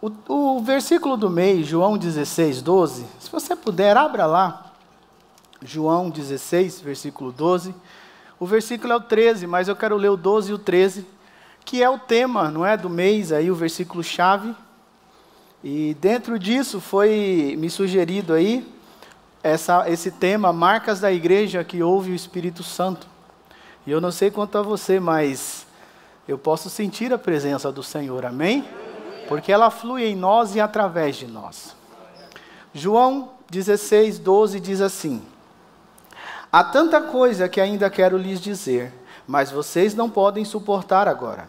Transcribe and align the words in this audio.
o, 0.00 0.12
o, 0.28 0.60
versículo 0.60 1.16
do 1.16 1.28
mês, 1.28 1.66
João 1.66 1.98
16, 1.98 2.62
12, 2.62 3.04
se 3.18 3.30
você 3.30 3.56
puder, 3.56 3.96
abra 3.96 4.26
lá. 4.26 4.72
João 5.60 6.08
16, 6.08 6.80
versículo 6.80 7.32
12. 7.32 7.74
O 8.38 8.46
versículo 8.46 8.92
é 8.92 8.96
o 8.96 9.00
13, 9.00 9.46
mas 9.48 9.66
eu 9.66 9.74
quero 9.74 9.96
ler 9.96 10.10
o 10.10 10.16
12 10.16 10.52
e 10.52 10.54
o 10.54 10.58
13, 10.58 11.04
que 11.64 11.82
é 11.82 11.90
o 11.90 11.98
tema, 11.98 12.48
não 12.48 12.64
é, 12.64 12.76
do 12.76 12.88
mês 12.88 13.32
aí, 13.32 13.50
o 13.50 13.56
versículo 13.56 14.04
chave. 14.04 14.54
E 15.64 15.96
dentro 16.00 16.38
disso 16.38 16.80
foi 16.80 17.56
me 17.58 17.68
sugerido 17.68 18.32
aí 18.32 18.64
essa, 19.42 19.90
esse 19.90 20.12
tema, 20.12 20.52
marcas 20.52 21.00
da 21.00 21.12
igreja 21.12 21.64
que 21.64 21.82
ouve 21.82 22.12
o 22.12 22.14
Espírito 22.14 22.62
Santo. 22.62 23.08
E 23.84 23.90
eu 23.90 24.00
não 24.00 24.12
sei 24.12 24.30
quanto 24.30 24.56
a 24.58 24.62
você, 24.62 25.00
mas 25.00 25.66
eu 26.28 26.38
posso 26.38 26.70
sentir 26.70 27.12
a 27.12 27.18
presença 27.18 27.72
do 27.72 27.82
Senhor, 27.82 28.24
amém? 28.24 28.64
Porque 29.28 29.52
ela 29.52 29.70
flui 29.70 30.04
em 30.04 30.16
nós 30.16 30.54
e 30.54 30.60
através 30.60 31.16
de 31.16 31.26
nós. 31.26 31.76
João 32.72 33.30
16, 33.50 34.18
12 34.18 34.58
diz 34.58 34.80
assim: 34.80 35.22
Há 36.50 36.64
tanta 36.64 37.00
coisa 37.00 37.48
que 37.48 37.60
ainda 37.60 37.90
quero 37.90 38.16
lhes 38.16 38.40
dizer, 38.40 38.92
mas 39.26 39.50
vocês 39.50 39.94
não 39.94 40.08
podem 40.08 40.44
suportar 40.44 41.06
agora. 41.06 41.48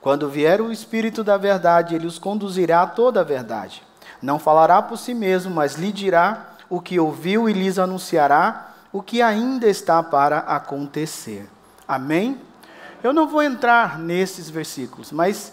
Quando 0.00 0.28
vier 0.28 0.60
o 0.60 0.70
Espírito 0.70 1.24
da 1.24 1.36
Verdade, 1.36 1.96
ele 1.96 2.06
os 2.06 2.18
conduzirá 2.18 2.82
a 2.82 2.86
toda 2.86 3.20
a 3.20 3.24
verdade. 3.24 3.82
Não 4.22 4.38
falará 4.38 4.80
por 4.80 4.96
si 4.96 5.12
mesmo, 5.12 5.52
mas 5.52 5.74
lhe 5.74 5.90
dirá 5.90 6.52
o 6.70 6.80
que 6.80 6.98
ouviu 7.00 7.48
e 7.48 7.52
lhes 7.52 7.78
anunciará 7.78 8.72
o 8.92 9.02
que 9.02 9.20
ainda 9.20 9.66
está 9.66 10.02
para 10.02 10.38
acontecer. 10.38 11.48
Amém? 11.88 12.40
Eu 13.02 13.12
não 13.12 13.26
vou 13.26 13.42
entrar 13.42 13.98
nesses 13.98 14.48
versículos, 14.48 15.10
mas 15.10 15.52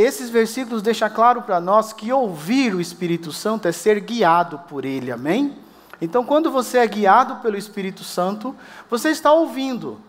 esses 0.00 0.30
versículos 0.30 0.82
deixam 0.82 1.10
claro 1.10 1.42
para 1.42 1.60
nós 1.60 1.92
que 1.92 2.12
ouvir 2.12 2.74
o 2.74 2.80
Espírito 2.80 3.32
Santo 3.32 3.68
é 3.68 3.72
ser 3.72 4.00
guiado 4.00 4.58
por 4.68 4.84
ele, 4.84 5.10
amém? 5.10 5.56
Então, 6.00 6.24
quando 6.24 6.50
você 6.50 6.78
é 6.78 6.86
guiado 6.86 7.36
pelo 7.36 7.56
Espírito 7.56 8.02
Santo, 8.02 8.56
você 8.88 9.10
está 9.10 9.32
ouvindo. 9.32 10.00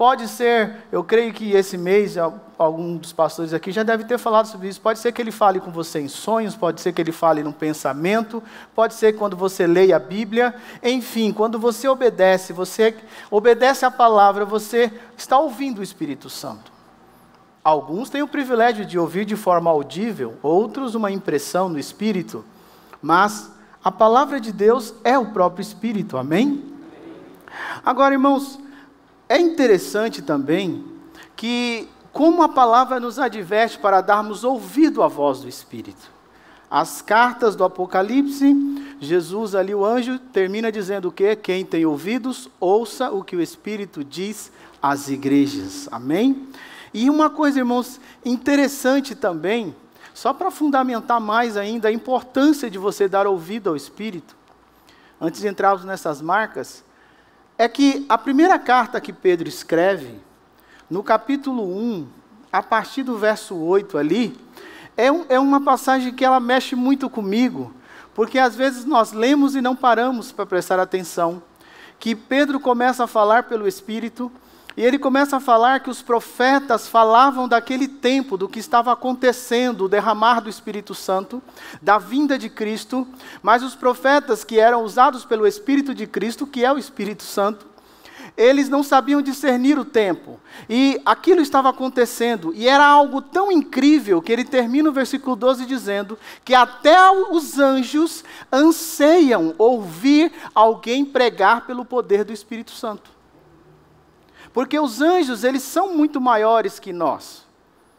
Pode 0.00 0.28
ser, 0.28 0.76
eu 0.90 1.04
creio 1.04 1.30
que 1.30 1.52
esse 1.52 1.76
mês, 1.76 2.16
algum 2.56 2.96
dos 2.96 3.12
pastores 3.12 3.52
aqui 3.52 3.70
já 3.70 3.82
deve 3.82 4.04
ter 4.04 4.16
falado 4.16 4.46
sobre 4.46 4.66
isso. 4.66 4.80
Pode 4.80 4.98
ser 4.98 5.12
que 5.12 5.20
ele 5.20 5.30
fale 5.30 5.60
com 5.60 5.70
você 5.70 6.00
em 6.00 6.08
sonhos, 6.08 6.56
pode 6.56 6.80
ser 6.80 6.94
que 6.94 7.02
ele 7.02 7.12
fale 7.12 7.42
num 7.42 7.52
pensamento, 7.52 8.42
pode 8.74 8.94
ser 8.94 9.14
quando 9.14 9.36
você 9.36 9.66
leia 9.66 9.96
a 9.96 9.98
Bíblia. 9.98 10.54
Enfim, 10.82 11.34
quando 11.34 11.58
você 11.58 11.86
obedece, 11.86 12.50
você 12.54 12.96
obedece 13.30 13.84
a 13.84 13.90
palavra, 13.90 14.46
você 14.46 14.90
está 15.18 15.38
ouvindo 15.38 15.80
o 15.80 15.82
Espírito 15.82 16.30
Santo. 16.30 16.69
Alguns 17.62 18.08
têm 18.08 18.22
o 18.22 18.28
privilégio 18.28 18.86
de 18.86 18.98
ouvir 18.98 19.24
de 19.24 19.36
forma 19.36 19.70
audível, 19.70 20.36
outros 20.42 20.94
uma 20.94 21.10
impressão 21.10 21.68
no 21.68 21.78
espírito, 21.78 22.44
mas 23.02 23.50
a 23.84 23.92
palavra 23.92 24.40
de 24.40 24.50
Deus 24.50 24.94
é 25.04 25.18
o 25.18 25.26
próprio 25.26 25.62
espírito, 25.62 26.16
amém? 26.16 26.64
Agora, 27.84 28.14
irmãos, 28.14 28.58
é 29.28 29.38
interessante 29.38 30.22
também 30.22 30.84
que, 31.36 31.88
como 32.12 32.42
a 32.42 32.48
palavra 32.48 32.98
nos 32.98 33.18
adverte 33.18 33.78
para 33.78 34.00
darmos 34.00 34.42
ouvido 34.42 35.02
à 35.02 35.08
voz 35.08 35.40
do 35.40 35.48
espírito. 35.48 36.10
As 36.70 37.02
cartas 37.02 37.56
do 37.56 37.64
Apocalipse, 37.64 38.54
Jesus 39.00 39.54
ali, 39.54 39.74
o 39.74 39.84
anjo, 39.84 40.18
termina 40.18 40.70
dizendo 40.70 41.08
o 41.08 41.12
quê? 41.12 41.34
Quem 41.34 41.64
tem 41.64 41.84
ouvidos, 41.84 42.48
ouça 42.60 43.10
o 43.10 43.24
que 43.24 43.34
o 43.34 43.42
Espírito 43.42 44.04
diz 44.04 44.52
às 44.80 45.08
igrejas. 45.08 45.88
Amém? 45.90 46.48
E 46.92 47.08
uma 47.08 47.30
coisa, 47.30 47.58
irmãos, 47.58 48.00
interessante 48.24 49.14
também, 49.14 49.74
só 50.12 50.32
para 50.32 50.50
fundamentar 50.50 51.20
mais 51.20 51.56
ainda 51.56 51.88
a 51.88 51.92
importância 51.92 52.70
de 52.70 52.78
você 52.78 53.08
dar 53.08 53.26
ouvido 53.26 53.70
ao 53.70 53.76
Espírito, 53.76 54.36
antes 55.20 55.40
de 55.40 55.48
entrarmos 55.48 55.84
nessas 55.84 56.20
marcas, 56.20 56.84
é 57.56 57.68
que 57.68 58.04
a 58.08 58.18
primeira 58.18 58.58
carta 58.58 59.00
que 59.00 59.12
Pedro 59.12 59.48
escreve, 59.48 60.18
no 60.88 61.02
capítulo 61.02 61.62
1, 61.62 62.08
a 62.52 62.62
partir 62.62 63.02
do 63.02 63.16
verso 63.16 63.54
8 63.54 63.96
ali, 63.96 64.36
é, 64.96 65.10
um, 65.12 65.24
é 65.28 65.38
uma 65.38 65.60
passagem 65.60 66.12
que 66.12 66.24
ela 66.24 66.40
mexe 66.40 66.74
muito 66.74 67.08
comigo, 67.08 67.72
porque 68.14 68.38
às 68.38 68.56
vezes 68.56 68.84
nós 68.84 69.12
lemos 69.12 69.54
e 69.54 69.60
não 69.60 69.76
paramos 69.76 70.32
para 70.32 70.44
prestar 70.44 70.80
atenção. 70.80 71.42
Que 71.98 72.14
Pedro 72.14 72.58
começa 72.58 73.04
a 73.04 73.06
falar 73.06 73.44
pelo 73.44 73.68
Espírito, 73.68 74.32
e 74.76 74.84
ele 74.84 74.98
começa 74.98 75.36
a 75.36 75.40
falar 75.40 75.80
que 75.80 75.90
os 75.90 76.02
profetas 76.02 76.86
falavam 76.86 77.48
daquele 77.48 77.88
tempo, 77.88 78.36
do 78.36 78.48
que 78.48 78.58
estava 78.58 78.92
acontecendo, 78.92 79.84
o 79.84 79.88
derramar 79.88 80.40
do 80.40 80.48
Espírito 80.48 80.94
Santo, 80.94 81.42
da 81.82 81.98
vinda 81.98 82.38
de 82.38 82.48
Cristo, 82.48 83.06
mas 83.42 83.62
os 83.62 83.74
profetas 83.74 84.44
que 84.44 84.58
eram 84.58 84.84
usados 84.84 85.24
pelo 85.24 85.46
Espírito 85.46 85.94
de 85.94 86.06
Cristo, 86.06 86.46
que 86.46 86.64
é 86.64 86.72
o 86.72 86.78
Espírito 86.78 87.24
Santo, 87.24 87.66
eles 88.36 88.68
não 88.68 88.82
sabiam 88.82 89.20
discernir 89.20 89.78
o 89.78 89.84
tempo. 89.84 90.38
E 90.68 91.00
aquilo 91.04 91.40
estava 91.40 91.68
acontecendo, 91.68 92.52
e 92.54 92.68
era 92.68 92.86
algo 92.86 93.20
tão 93.20 93.50
incrível 93.50 94.22
que 94.22 94.32
ele 94.32 94.44
termina 94.44 94.88
o 94.88 94.92
versículo 94.92 95.34
12 95.34 95.66
dizendo 95.66 96.18
que 96.44 96.54
até 96.54 96.96
os 97.30 97.58
anjos 97.58 98.24
anseiam 98.52 99.54
ouvir 99.58 100.32
alguém 100.54 101.04
pregar 101.04 101.66
pelo 101.66 101.84
poder 101.84 102.24
do 102.24 102.32
Espírito 102.32 102.70
Santo. 102.70 103.19
Porque 104.52 104.78
os 104.78 105.00
anjos, 105.00 105.44
eles 105.44 105.62
são 105.62 105.94
muito 105.94 106.20
maiores 106.20 106.78
que 106.78 106.92
nós, 106.92 107.46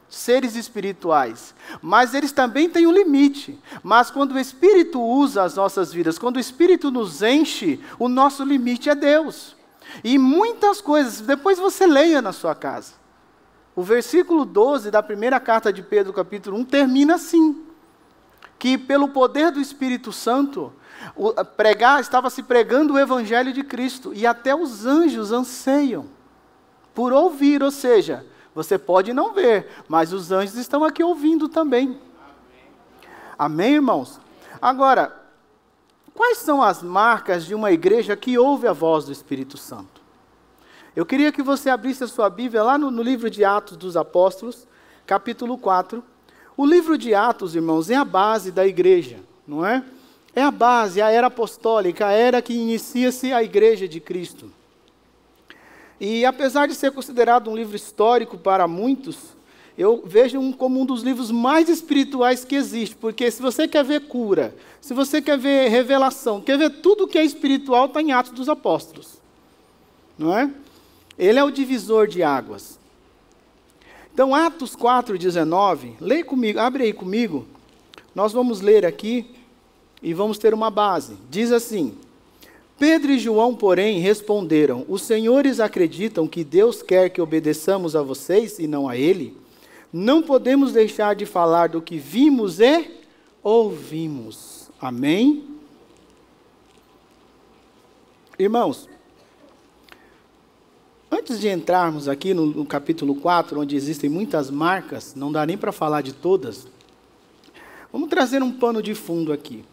seres 0.09 0.55
espirituais. 0.55 1.55
Mas 1.81 2.13
eles 2.13 2.31
também 2.31 2.69
têm 2.69 2.85
um 2.85 2.91
limite. 2.91 3.57
Mas 3.81 4.11
quando 4.11 4.33
o 4.33 4.39
Espírito 4.39 5.01
usa 5.01 5.43
as 5.43 5.55
nossas 5.55 5.93
vidas, 5.93 6.19
quando 6.19 6.35
o 6.35 6.41
Espírito 6.41 6.91
nos 6.91 7.21
enche, 7.21 7.79
o 7.97 8.09
nosso 8.09 8.43
limite 8.43 8.89
é 8.89 8.95
Deus. 8.95 9.55
E 10.03 10.17
muitas 10.17 10.81
coisas, 10.81 11.21
depois 11.21 11.57
você 11.57 11.85
leia 11.85 12.21
na 12.21 12.33
sua 12.33 12.53
casa. 12.53 12.93
O 13.73 13.81
versículo 13.81 14.43
12 14.43 14.91
da 14.91 15.01
primeira 15.01 15.39
carta 15.39 15.71
de 15.71 15.81
Pedro, 15.81 16.11
capítulo 16.11 16.57
1, 16.57 16.65
termina 16.65 17.15
assim: 17.15 17.65
que 18.59 18.77
pelo 18.77 19.07
poder 19.07 19.51
do 19.51 19.61
Espírito 19.61 20.11
Santo, 20.11 20.73
pregar, 21.55 22.01
estava 22.01 22.29
se 22.29 22.43
pregando 22.43 22.93
o 22.93 22.99
evangelho 22.99 23.53
de 23.53 23.63
Cristo, 23.63 24.13
e 24.13 24.27
até 24.27 24.53
os 24.53 24.85
anjos 24.85 25.31
anseiam 25.31 26.20
por 26.93 27.13
ouvir, 27.13 27.63
ou 27.63 27.71
seja, 27.71 28.25
você 28.53 28.77
pode 28.77 29.13
não 29.13 29.33
ver, 29.33 29.67
mas 29.87 30.11
os 30.11 30.31
anjos 30.31 30.55
estão 30.55 30.83
aqui 30.83 31.03
ouvindo 31.03 31.47
também. 31.47 31.97
Amém, 33.37 33.75
irmãos? 33.75 34.19
Agora, 34.61 35.15
quais 36.13 36.37
são 36.37 36.61
as 36.61 36.83
marcas 36.83 37.45
de 37.45 37.55
uma 37.55 37.71
igreja 37.71 38.15
que 38.15 38.37
ouve 38.37 38.67
a 38.67 38.73
voz 38.73 39.05
do 39.05 39.11
Espírito 39.11 39.57
Santo? 39.57 40.01
Eu 40.95 41.05
queria 41.05 41.31
que 41.31 41.41
você 41.41 41.69
abrisse 41.69 42.03
a 42.03 42.07
sua 42.07 42.29
Bíblia 42.29 42.63
lá 42.63 42.77
no, 42.77 42.91
no 42.91 43.01
livro 43.01 43.29
de 43.29 43.45
Atos 43.45 43.77
dos 43.77 43.95
Apóstolos, 43.95 44.67
capítulo 45.07 45.57
4. 45.57 46.03
O 46.57 46.65
livro 46.65 46.97
de 46.97 47.15
Atos, 47.15 47.55
irmãos, 47.55 47.89
é 47.89 47.95
a 47.95 48.03
base 48.03 48.51
da 48.51 48.67
igreja, 48.67 49.19
não 49.47 49.65
é? 49.65 49.83
É 50.35 50.43
a 50.43 50.51
base, 50.51 51.01
a 51.01 51.09
era 51.09 51.27
apostólica, 51.27 52.07
a 52.07 52.11
era 52.11 52.41
que 52.41 52.53
inicia-se 52.53 53.31
a 53.31 53.41
igreja 53.41 53.87
de 53.87 53.99
Cristo. 53.99 54.51
E 56.01 56.25
apesar 56.25 56.67
de 56.67 56.73
ser 56.73 56.91
considerado 56.91 57.47
um 57.47 57.55
livro 57.55 57.75
histórico 57.75 58.35
para 58.35 58.67
muitos, 58.67 59.35
eu 59.77 60.01
vejo 60.03 60.39
um 60.39 60.51
como 60.51 60.81
um 60.81 60.85
dos 60.85 61.03
livros 61.03 61.29
mais 61.29 61.69
espirituais 61.69 62.43
que 62.43 62.55
existe, 62.55 62.95
porque 62.95 63.29
se 63.29 63.39
você 63.39 63.67
quer 63.67 63.83
ver 63.83 64.07
cura, 64.07 64.55
se 64.81 64.95
você 64.95 65.21
quer 65.21 65.37
ver 65.37 65.69
revelação, 65.69 66.41
quer 66.41 66.57
ver 66.57 66.81
tudo 66.81 67.07
que 67.07 67.19
é 67.19 67.23
espiritual, 67.23 67.85
está 67.85 68.01
em 68.01 68.11
Atos 68.13 68.31
dos 68.31 68.49
Apóstolos. 68.49 69.21
Não 70.17 70.35
é? 70.35 70.49
Ele 71.19 71.37
é 71.37 71.43
o 71.43 71.51
divisor 71.51 72.07
de 72.07 72.23
águas. 72.23 72.79
Então, 74.11 74.33
Atos 74.33 74.75
4,19, 74.75 75.97
leia 76.01 76.25
comigo, 76.25 76.57
abre 76.57 76.85
aí 76.85 76.93
comigo. 76.93 77.45
Nós 78.15 78.33
vamos 78.33 78.59
ler 78.59 78.87
aqui 78.87 79.35
e 80.01 80.15
vamos 80.15 80.39
ter 80.39 80.51
uma 80.51 80.71
base. 80.71 81.15
Diz 81.29 81.51
assim: 81.51 81.95
Pedro 82.81 83.11
e 83.11 83.19
João, 83.19 83.53
porém, 83.53 83.99
responderam: 83.99 84.83
Os 84.89 85.03
senhores 85.03 85.59
acreditam 85.59 86.27
que 86.27 86.43
Deus 86.43 86.81
quer 86.81 87.09
que 87.09 87.21
obedeçamos 87.21 87.95
a 87.95 88.01
vocês 88.01 88.57
e 88.57 88.65
não 88.65 88.89
a 88.89 88.97
Ele? 88.97 89.39
não 89.93 90.21
podemos 90.21 90.71
deixar 90.71 91.15
de 91.15 91.25
falar 91.25 91.69
do 91.69 91.81
que 91.81 91.97
vimos 91.97 92.59
e 92.59 92.89
ouvimos. 93.43 94.69
Amém? 94.79 95.43
Irmãos, 98.39 98.87
antes 101.11 101.39
de 101.39 101.49
entrarmos 101.49 102.07
aqui 102.07 102.33
no, 102.33 102.45
no 102.45 102.65
capítulo 102.65 103.15
4, 103.15 103.59
onde 103.59 103.75
existem 103.75 104.09
muitas 104.09 104.49
marcas, 104.49 105.13
não 105.13 105.31
dá 105.31 105.45
nem 105.45 105.57
para 105.57 105.71
falar 105.71 106.01
de 106.01 106.13
todas, 106.13 106.65
vamos 107.91 108.09
trazer 108.09 108.41
um 108.41 108.51
pano 108.51 108.81
de 108.81 108.95
fundo 108.95 109.31
aqui. 109.33 109.63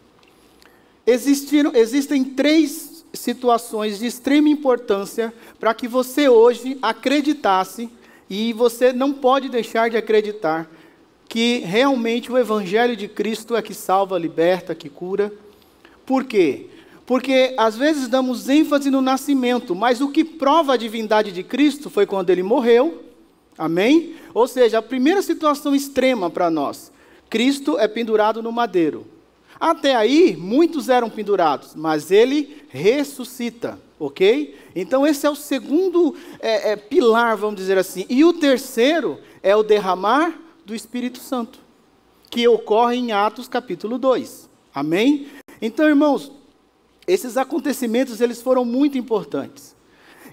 Existiram, 1.07 1.73
existem 1.73 2.23
três 2.23 2.88
situações 3.13 3.99
de 3.99 4.05
extrema 4.05 4.49
importância 4.49 5.33
para 5.59 5.73
que 5.73 5.87
você 5.87 6.29
hoje 6.29 6.77
acreditasse, 6.81 7.89
e 8.29 8.53
você 8.53 8.93
não 8.93 9.11
pode 9.11 9.49
deixar 9.49 9.89
de 9.89 9.97
acreditar, 9.97 10.69
que 11.27 11.59
realmente 11.59 12.31
o 12.31 12.37
Evangelho 12.37 12.95
de 12.95 13.07
Cristo 13.07 13.55
é 13.55 13.61
que 13.61 13.73
salva, 13.73 14.19
liberta, 14.19 14.75
que 14.75 14.89
cura. 14.89 15.33
Por 16.05 16.23
quê? 16.23 16.67
Porque 17.05 17.55
às 17.57 17.75
vezes 17.75 18.07
damos 18.07 18.47
ênfase 18.47 18.91
no 18.91 19.01
nascimento, 19.01 19.73
mas 19.73 19.99
o 19.99 20.11
que 20.11 20.23
prova 20.23 20.73
a 20.73 20.77
divindade 20.77 21.31
de 21.31 21.41
Cristo 21.41 21.89
foi 21.89 22.05
quando 22.05 22.29
ele 22.29 22.43
morreu. 22.43 23.03
Amém? 23.57 24.15
Ou 24.33 24.47
seja, 24.47 24.77
a 24.77 24.81
primeira 24.81 25.21
situação 25.21 25.73
extrema 25.73 26.29
para 26.29 26.51
nós: 26.51 26.91
Cristo 27.29 27.79
é 27.79 27.87
pendurado 27.87 28.43
no 28.43 28.51
madeiro. 28.51 29.07
Até 29.59 29.93
aí, 29.93 30.37
muitos 30.37 30.87
eram 30.87 31.09
pendurados, 31.09 31.75
mas 31.75 32.11
ele 32.11 32.63
ressuscita, 32.69 33.77
ok? 33.99 34.57
Então, 34.73 35.05
esse 35.05 35.25
é 35.25 35.29
o 35.29 35.35
segundo 35.35 36.15
é, 36.39 36.71
é, 36.71 36.75
pilar, 36.77 37.35
vamos 37.35 37.57
dizer 37.57 37.77
assim. 37.77 38.05
E 38.09 38.23
o 38.23 38.31
terceiro 38.31 39.19
é 39.43 39.53
o 39.55 39.63
derramar 39.63 40.33
do 40.65 40.73
Espírito 40.73 41.19
Santo, 41.19 41.59
que 42.29 42.47
ocorre 42.47 42.95
em 42.95 43.11
Atos 43.11 43.49
capítulo 43.49 43.97
2. 43.97 44.49
Amém? 44.73 45.27
Então, 45.61 45.87
irmãos, 45.87 46.31
esses 47.05 47.35
acontecimentos 47.35 48.21
eles 48.21 48.41
foram 48.41 48.63
muito 48.63 48.97
importantes. 48.97 49.75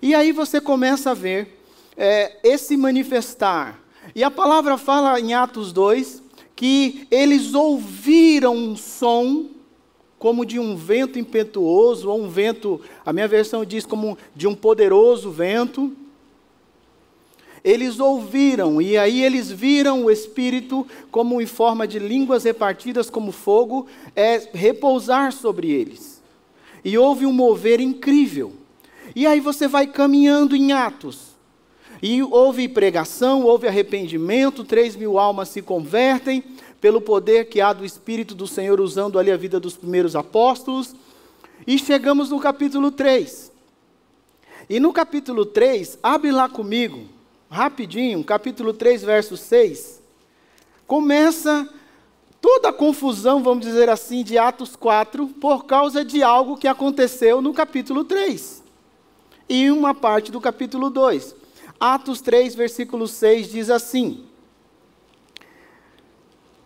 E 0.00 0.14
aí 0.14 0.30
você 0.30 0.60
começa 0.60 1.10
a 1.10 1.14
ver 1.14 1.58
é, 1.96 2.38
esse 2.44 2.76
manifestar. 2.76 3.80
E 4.14 4.22
a 4.22 4.30
palavra 4.30 4.78
fala 4.78 5.18
em 5.18 5.34
Atos 5.34 5.72
2 5.72 6.22
que 6.56 7.06
eles 7.10 7.54
ouviram 7.54 8.56
um 8.56 8.76
som 8.76 9.46
como 10.18 10.44
de 10.44 10.58
um 10.58 10.74
vento 10.74 11.18
impetuoso, 11.18 12.08
ou 12.08 12.22
um 12.22 12.28
vento, 12.28 12.80
a 13.04 13.12
minha 13.12 13.28
versão 13.28 13.64
diz 13.64 13.84
como 13.86 14.18
de 14.34 14.48
um 14.48 14.54
poderoso 14.54 15.30
vento. 15.30 15.92
Eles 17.62 18.00
ouviram, 18.00 18.80
e 18.80 18.96
aí 18.96 19.22
eles 19.22 19.50
viram 19.50 20.04
o 20.04 20.10
Espírito 20.10 20.86
como 21.10 21.40
em 21.40 21.46
forma 21.46 21.86
de 21.86 21.98
línguas 21.98 22.44
repartidas 22.44 23.10
como 23.10 23.30
fogo, 23.30 23.86
é, 24.14 24.48
repousar 24.54 25.32
sobre 25.32 25.70
eles 25.70 26.16
e 26.86 26.96
houve 26.96 27.26
um 27.26 27.32
mover 27.32 27.80
incrível. 27.80 28.52
E 29.14 29.26
aí 29.26 29.40
você 29.40 29.66
vai 29.66 29.88
caminhando 29.88 30.54
em 30.54 30.70
Atos. 30.70 31.35
E 32.02 32.22
houve 32.22 32.68
pregação, 32.68 33.42
houve 33.42 33.66
arrependimento, 33.66 34.64
três 34.64 34.94
mil 34.94 35.18
almas 35.18 35.48
se 35.48 35.62
convertem 35.62 36.42
pelo 36.80 37.00
poder 37.00 37.48
que 37.48 37.60
há 37.60 37.72
do 37.72 37.84
Espírito 37.84 38.34
do 38.34 38.46
Senhor 38.46 38.80
usando 38.80 39.18
ali 39.18 39.30
a 39.30 39.36
vida 39.36 39.58
dos 39.58 39.76
primeiros 39.76 40.14
apóstolos. 40.14 40.94
E 41.66 41.78
chegamos 41.78 42.30
no 42.30 42.38
capítulo 42.38 42.90
3. 42.90 43.52
E 44.68 44.78
no 44.80 44.92
capítulo 44.92 45.46
3, 45.46 45.98
abre 46.02 46.30
lá 46.30 46.48
comigo, 46.48 47.06
rapidinho, 47.48 48.22
capítulo 48.24 48.72
3, 48.72 49.02
verso 49.02 49.36
6. 49.36 50.02
Começa 50.86 51.68
toda 52.40 52.68
a 52.68 52.72
confusão, 52.72 53.42
vamos 53.42 53.64
dizer 53.64 53.88
assim, 53.88 54.22
de 54.22 54.36
Atos 54.36 54.76
4 54.76 55.28
por 55.40 55.64
causa 55.64 56.04
de 56.04 56.22
algo 56.22 56.56
que 56.56 56.68
aconteceu 56.68 57.40
no 57.40 57.54
capítulo 57.54 58.04
3 58.04 58.62
e 59.48 59.70
uma 59.70 59.94
parte 59.94 60.30
do 60.30 60.40
capítulo 60.40 60.90
2. 60.90 61.45
Atos 61.78 62.20
3, 62.20 62.54
versículo 62.54 63.06
6 63.06 63.50
diz 63.50 63.70
assim: 63.70 64.24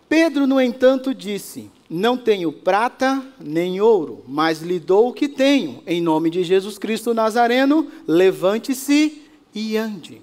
Pedro, 0.07 0.47
no 0.47 0.59
entanto, 0.59 1.13
disse: 1.13 1.69
Não 1.89 2.17
tenho 2.17 2.51
prata 2.51 3.21
nem 3.39 3.81
ouro, 3.81 4.23
mas 4.27 4.61
lhe 4.61 4.79
dou 4.79 5.09
o 5.09 5.13
que 5.13 5.27
tenho. 5.27 5.83
Em 5.85 6.01
nome 6.01 6.29
de 6.29 6.43
Jesus 6.43 6.77
Cristo 6.77 7.13
Nazareno, 7.13 7.87
levante-se 8.07 9.21
e 9.53 9.75
ande. 9.75 10.21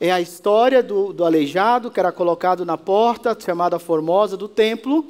É 0.00 0.12
a 0.12 0.20
história 0.20 0.80
do, 0.80 1.12
do 1.12 1.24
aleijado 1.24 1.90
que 1.90 1.98
era 1.98 2.12
colocado 2.12 2.64
na 2.64 2.78
porta, 2.78 3.36
chamada 3.38 3.80
Formosa, 3.80 4.36
do 4.36 4.46
templo. 4.46 5.04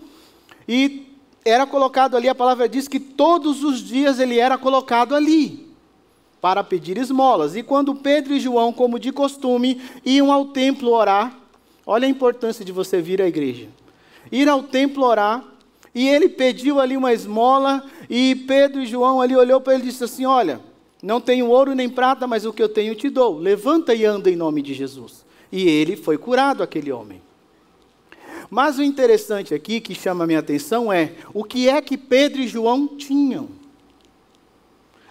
E 0.67 1.07
era 1.45 1.67
colocado 1.67 2.17
ali, 2.17 2.29
a 2.29 2.35
palavra 2.35 2.67
diz 2.69 2.89
que 2.89 2.99
todos 2.99 3.63
os 3.63 3.81
dias 3.81 4.19
ele 4.19 4.39
era 4.39 4.57
colocado 4.57 5.15
ali 5.15 5.68
para 6.41 6.63
pedir 6.63 6.97
esmolas. 6.97 7.57
E 7.57 7.63
quando 7.63 7.95
Pedro 7.95 8.35
e 8.35 8.41
João, 8.41 8.73
como 8.73 8.99
de 8.99 9.13
costume, 9.13 9.81
iam 10.05 10.33
ao 10.33 10.47
templo 10.47 10.91
orar, 10.91 11.37
olha 11.87 12.07
a 12.07 12.11
importância 12.11 12.65
de 12.65 12.73
você 12.73 13.01
vir 13.01 13.21
à 13.21 13.27
igreja. 13.27 13.69
Ir 14.31 14.49
ao 14.49 14.63
templo 14.63 15.05
orar, 15.05 15.45
e 15.95 16.09
ele 16.09 16.29
pediu 16.29 16.79
ali 16.81 16.97
uma 16.97 17.13
esmola, 17.13 17.83
e 18.09 18.35
Pedro 18.35 18.83
e 18.83 18.87
João 18.87 19.21
ali 19.21 19.35
olhou 19.35 19.61
para 19.61 19.75
ele 19.75 19.85
e 19.85 19.87
disse 19.87 20.05
assim: 20.05 20.27
Olha, 20.27 20.61
não 21.03 21.21
tenho 21.21 21.49
ouro 21.49 21.75
nem 21.75 21.89
prata, 21.89 22.27
mas 22.27 22.45
o 22.45 22.53
que 22.53 22.63
eu 22.63 22.69
tenho 22.69 22.95
te 22.95 23.09
dou. 23.09 23.39
Levanta 23.39 23.95
e 23.95 24.05
anda 24.05 24.31
em 24.31 24.37
nome 24.37 24.63
de 24.63 24.75
Jesus. 24.75 25.25
E 25.51 25.67
ele 25.69 25.97
foi 25.97 26.19
curado, 26.19 26.63
aquele 26.63 26.93
homem. 26.93 27.23
Mas 28.51 28.79
o 28.79 28.83
interessante 28.83 29.55
aqui, 29.55 29.81
que 29.81 29.95
chama 29.95 30.25
a 30.25 30.27
minha 30.27 30.39
atenção, 30.39 30.93
é 30.93 31.13
o 31.35 31.45
que 31.45 31.69
é 31.69 31.81
que 31.83 31.99
Pedro 31.99 32.41
e 32.41 32.49
João 32.49 32.87
tinham. 32.89 33.58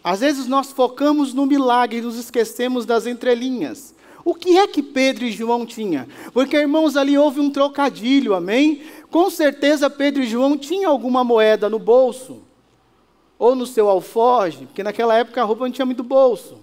Às 0.07 0.21
vezes 0.21 0.47
nós 0.47 0.71
focamos 0.71 1.33
no 1.33 1.45
milagre 1.45 1.97
e 1.97 2.01
nos 2.01 2.15
esquecemos 2.15 2.85
das 2.85 3.05
entrelinhas. 3.05 3.93
O 4.23 4.33
que 4.33 4.57
é 4.57 4.65
que 4.65 4.81
Pedro 4.81 5.25
e 5.25 5.33
João 5.33 5.65
tinham? 5.65 6.07
Porque, 6.31 6.55
irmãos, 6.55 6.95
ali 6.95 7.17
houve 7.17 7.41
um 7.41 7.51
trocadilho, 7.51 8.33
amém? 8.33 8.83
Com 9.11 9.29
certeza 9.29 9.89
Pedro 9.89 10.23
e 10.23 10.25
João 10.25 10.57
tinham 10.57 10.89
alguma 10.89 11.25
moeda 11.25 11.67
no 11.67 11.77
bolso 11.77 12.41
ou 13.37 13.53
no 13.53 13.65
seu 13.65 13.89
alforge, 13.89 14.65
porque 14.67 14.81
naquela 14.81 15.13
época 15.13 15.41
a 15.41 15.43
roupa 15.43 15.65
não 15.65 15.73
tinha 15.73 15.85
muito 15.85 16.03
bolso. 16.03 16.57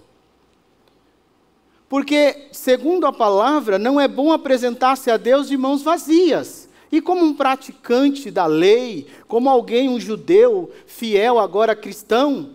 Porque, 1.87 2.47
segundo 2.51 3.05
a 3.05 3.13
palavra, 3.13 3.77
não 3.77 4.01
é 4.01 4.07
bom 4.07 4.31
apresentar-se 4.31 5.11
a 5.11 5.17
Deus 5.17 5.47
de 5.47 5.55
mãos 5.55 5.83
vazias. 5.83 6.67
E 6.91 6.99
como 6.99 7.23
um 7.23 7.35
praticante 7.35 8.31
da 8.31 8.47
lei, 8.47 9.05
como 9.27 9.51
alguém, 9.51 9.87
um 9.87 9.99
judeu 9.99 10.71
fiel, 10.87 11.37
agora 11.37 11.75
cristão, 11.75 12.54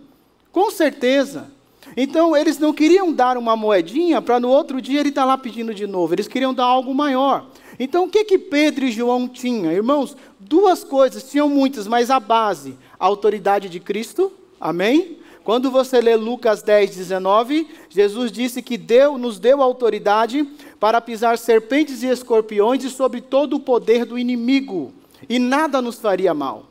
com 0.51 0.69
certeza. 0.71 1.51
Então, 1.95 2.35
eles 2.35 2.57
não 2.57 2.73
queriam 2.73 3.11
dar 3.11 3.37
uma 3.37 3.55
moedinha 3.55 4.21
para 4.21 4.39
no 4.39 4.49
outro 4.49 4.81
dia 4.81 4.99
ele 4.99 5.09
estar 5.09 5.21
tá 5.21 5.27
lá 5.27 5.37
pedindo 5.37 5.73
de 5.73 5.85
novo. 5.87 6.13
Eles 6.13 6.27
queriam 6.27 6.53
dar 6.53 6.65
algo 6.65 6.93
maior. 6.93 7.47
Então, 7.79 8.05
o 8.05 8.09
que 8.09 8.23
que 8.23 8.37
Pedro 8.37 8.85
e 8.85 8.91
João 8.91 9.27
tinham? 9.27 9.71
Irmãos, 9.71 10.15
duas 10.39 10.83
coisas, 10.83 11.29
tinham 11.29 11.49
muitas, 11.49 11.87
mas 11.87 12.11
a 12.11 12.19
base, 12.19 12.77
a 12.99 13.05
autoridade 13.05 13.67
de 13.69 13.79
Cristo, 13.79 14.31
amém? 14.59 15.17
Quando 15.43 15.71
você 15.71 15.99
lê 15.99 16.15
Lucas 16.15 16.61
10, 16.61 16.95
19, 16.95 17.67
Jesus 17.89 18.31
disse 18.31 18.61
que 18.61 18.77
deu, 18.77 19.17
nos 19.17 19.39
deu 19.39 19.61
autoridade 19.61 20.47
para 20.79 21.01
pisar 21.01 21.37
serpentes 21.37 22.03
e 22.03 22.07
escorpiões 22.07 22.83
e 22.83 22.89
sobre 22.89 23.21
todo 23.21 23.55
o 23.55 23.59
poder 23.59 24.05
do 24.05 24.19
inimigo, 24.19 24.93
e 25.27 25.39
nada 25.39 25.81
nos 25.81 25.99
faria 25.99 26.33
mal. 26.33 26.67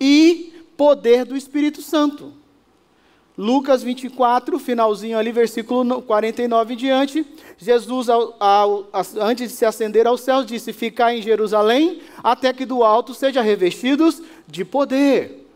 E 0.00 0.54
poder 0.76 1.26
do 1.26 1.36
Espírito 1.36 1.82
Santo. 1.82 2.32
Lucas 3.38 3.84
24, 3.84 4.58
finalzinho 4.58 5.16
ali, 5.16 5.30
versículo 5.30 6.02
49 6.02 6.74
em 6.74 6.76
diante, 6.76 7.24
Jesus, 7.56 8.08
ao, 8.08 8.34
ao, 8.40 8.88
antes 9.20 9.52
de 9.52 9.56
se 9.56 9.64
ascender 9.64 10.08
aos 10.08 10.22
céus, 10.22 10.44
disse: 10.44 10.72
Ficar 10.72 11.14
em 11.14 11.22
Jerusalém, 11.22 12.02
até 12.20 12.52
que 12.52 12.66
do 12.66 12.82
alto 12.82 13.14
sejam 13.14 13.44
revestidos 13.44 14.20
de 14.44 14.64
poder. 14.64 15.46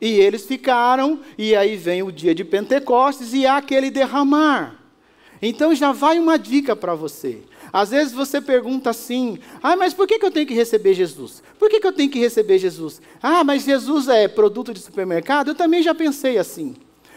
E 0.00 0.08
eles 0.18 0.46
ficaram, 0.46 1.20
e 1.36 1.54
aí 1.54 1.76
vem 1.76 2.02
o 2.02 2.10
dia 2.10 2.34
de 2.34 2.44
Pentecostes, 2.44 3.34
e 3.34 3.46
há 3.46 3.58
aquele 3.58 3.90
derramar. 3.90 4.80
Então 5.42 5.74
já 5.74 5.92
vai 5.92 6.18
uma 6.18 6.38
dica 6.38 6.74
para 6.74 6.94
você. 6.94 7.42
Às 7.72 7.90
vezes 7.90 8.12
você 8.12 8.40
pergunta 8.40 8.90
assim: 8.90 9.38
ah, 9.62 9.76
mas 9.76 9.94
por 9.94 10.06
que, 10.06 10.18
que 10.18 10.26
eu 10.26 10.30
tenho 10.30 10.46
que 10.46 10.54
receber 10.54 10.94
Jesus? 10.94 11.42
Por 11.58 11.68
que, 11.68 11.80
que 11.80 11.86
eu 11.86 11.92
tenho 11.92 12.10
que 12.10 12.18
receber 12.18 12.58
Jesus? 12.58 13.00
Ah, 13.22 13.44
mas 13.44 13.64
Jesus 13.64 14.08
é 14.08 14.28
produto 14.28 14.72
de 14.72 14.80
supermercado? 14.80 15.48
Eu 15.48 15.54
também 15.54 15.82
já 15.82 15.94
pensei 15.94 16.38
assim. 16.38 16.74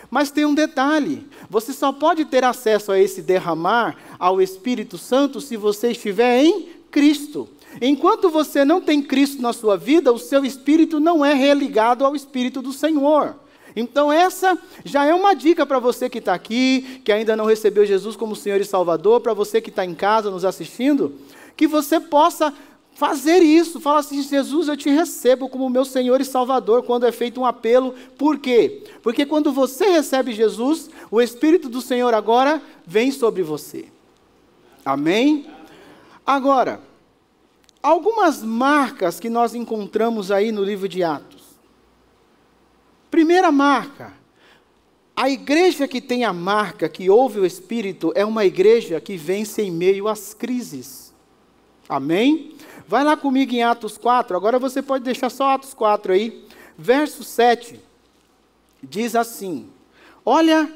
Mas 0.09 0.31
tem 0.31 0.45
um 0.45 0.55
detalhe: 0.55 1.27
você 1.49 1.73
só 1.73 1.91
pode 1.91 2.25
ter 2.25 2.43
acesso 2.43 2.91
a 2.91 2.99
esse 2.99 3.21
derramar 3.21 3.95
ao 4.17 4.41
Espírito 4.41 4.97
Santo 4.97 5.39
se 5.39 5.55
você 5.55 5.91
estiver 5.91 6.43
em 6.43 6.69
Cristo. 6.91 7.47
Enquanto 7.81 8.29
você 8.29 8.65
não 8.65 8.81
tem 8.81 9.01
Cristo 9.01 9.41
na 9.41 9.53
sua 9.53 9.77
vida, 9.77 10.11
o 10.11 10.17
seu 10.17 10.43
espírito 10.43 10.99
não 10.99 11.23
é 11.23 11.33
religado 11.33 12.03
ao 12.03 12.15
Espírito 12.15 12.61
do 12.61 12.73
Senhor. 12.73 13.35
Então, 13.75 14.11
essa 14.11 14.57
já 14.83 15.05
é 15.05 15.13
uma 15.13 15.33
dica 15.33 15.65
para 15.65 15.79
você 15.79 16.09
que 16.09 16.19
está 16.19 16.33
aqui, 16.33 17.01
que 17.03 17.11
ainda 17.11 17.35
não 17.35 17.45
recebeu 17.45 17.85
Jesus 17.85 18.15
como 18.15 18.35
Senhor 18.35 18.59
e 18.59 18.65
Salvador, 18.65 19.21
para 19.21 19.33
você 19.33 19.61
que 19.61 19.69
está 19.69 19.85
em 19.85 19.93
casa 19.93 20.31
nos 20.31 20.45
assistindo, 20.45 21.13
que 21.55 21.67
você 21.67 21.99
possa 21.99 22.53
fazer 22.99 23.41
isso. 23.41 23.79
Fala 23.79 23.99
assim: 23.99 24.21
Jesus, 24.21 24.67
eu 24.67 24.75
te 24.75 24.89
recebo 24.89 25.47
como 25.47 25.69
meu 25.69 25.85
Senhor 25.85 26.19
e 26.19 26.25
Salvador, 26.25 26.83
quando 26.83 27.05
é 27.05 27.11
feito 27.11 27.39
um 27.39 27.45
apelo. 27.45 27.95
Por 28.17 28.37
quê? 28.37 28.83
Porque 29.01 29.25
quando 29.25 29.53
você 29.53 29.89
recebe 29.89 30.33
Jesus, 30.33 30.89
o 31.09 31.21
Espírito 31.21 31.69
do 31.69 31.81
Senhor 31.81 32.13
agora 32.13 32.61
vem 32.85 33.09
sobre 33.11 33.41
você. 33.41 33.85
Amém? 34.83 35.45
Agora, 36.25 36.81
algumas 37.81 38.43
marcas 38.43 39.19
que 39.19 39.29
nós 39.29 39.55
encontramos 39.55 40.29
aí 40.31 40.51
no 40.51 40.63
livro 40.63 40.87
de 40.87 41.01
Atos. 41.01 41.38
Primeira 43.09 43.51
marca. 43.51 44.13
A 45.15 45.29
igreja 45.29 45.87
que 45.87 45.99
tem 45.99 46.23
a 46.23 46.31
marca, 46.31 46.87
que 46.87 47.09
ouve 47.09 47.39
o 47.39 47.45
Espírito, 47.45 48.13
é 48.15 48.23
uma 48.23 48.45
igreja 48.45 49.01
que 49.01 49.17
vence 49.17 49.61
em 49.61 49.69
meio 49.69 50.07
às 50.07 50.33
crises. 50.33 51.13
Amém? 51.89 52.55
Vai 52.87 53.03
lá 53.03 53.17
comigo 53.17 53.53
em 53.53 53.61
Atos 53.63 53.97
4, 53.97 54.37
agora 54.37 54.57
você 54.57 54.81
pode 54.81 55.03
deixar 55.03 55.29
só 55.29 55.49
Atos 55.51 55.73
4 55.73 56.13
aí. 56.13 56.45
Verso 56.77 57.23
7 57.23 57.79
diz 58.81 59.15
assim: 59.15 59.67
Olha 60.25 60.71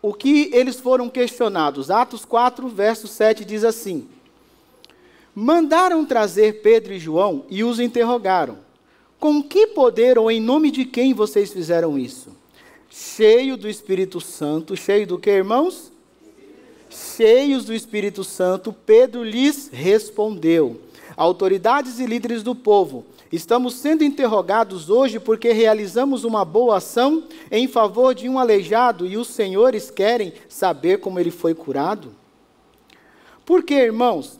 o 0.00 0.14
que 0.14 0.50
eles 0.52 0.78
foram 0.78 1.08
questionados. 1.08 1.90
Atos 1.90 2.24
4, 2.24 2.68
verso 2.68 3.08
7 3.08 3.44
diz 3.44 3.64
assim: 3.64 4.08
Mandaram 5.34 6.04
trazer 6.04 6.62
Pedro 6.62 6.92
e 6.92 6.98
João 6.98 7.44
e 7.48 7.64
os 7.64 7.80
interrogaram: 7.80 8.58
Com 9.18 9.42
que 9.42 9.66
poder 9.68 10.16
ou 10.16 10.30
em 10.30 10.40
nome 10.40 10.70
de 10.70 10.84
quem 10.84 11.12
vocês 11.12 11.52
fizeram 11.52 11.98
isso? 11.98 12.36
Cheio 12.88 13.56
do 13.56 13.68
Espírito 13.68 14.20
Santo, 14.20 14.76
cheio 14.76 15.06
do 15.06 15.18
que, 15.18 15.28
irmãos? 15.30 15.90
Cheios 16.88 17.64
do 17.64 17.74
Espírito 17.74 18.22
Santo, 18.22 18.72
Pedro 18.72 19.24
lhes 19.24 19.68
respondeu: 19.72 20.80
Autoridades 21.16 21.98
e 21.98 22.06
líderes 22.06 22.44
do 22.44 22.54
povo, 22.54 23.04
estamos 23.32 23.74
sendo 23.74 24.04
interrogados 24.04 24.88
hoje 24.88 25.18
porque 25.18 25.52
realizamos 25.52 26.22
uma 26.22 26.44
boa 26.44 26.76
ação 26.76 27.24
em 27.50 27.66
favor 27.66 28.14
de 28.14 28.28
um 28.28 28.38
aleijado 28.38 29.04
e 29.04 29.16
os 29.16 29.28
senhores 29.28 29.90
querem 29.90 30.32
saber 30.48 31.00
como 31.00 31.18
ele 31.18 31.32
foi 31.32 31.54
curado? 31.54 32.14
Por 33.44 33.64
que, 33.64 33.74
irmãos? 33.74 34.38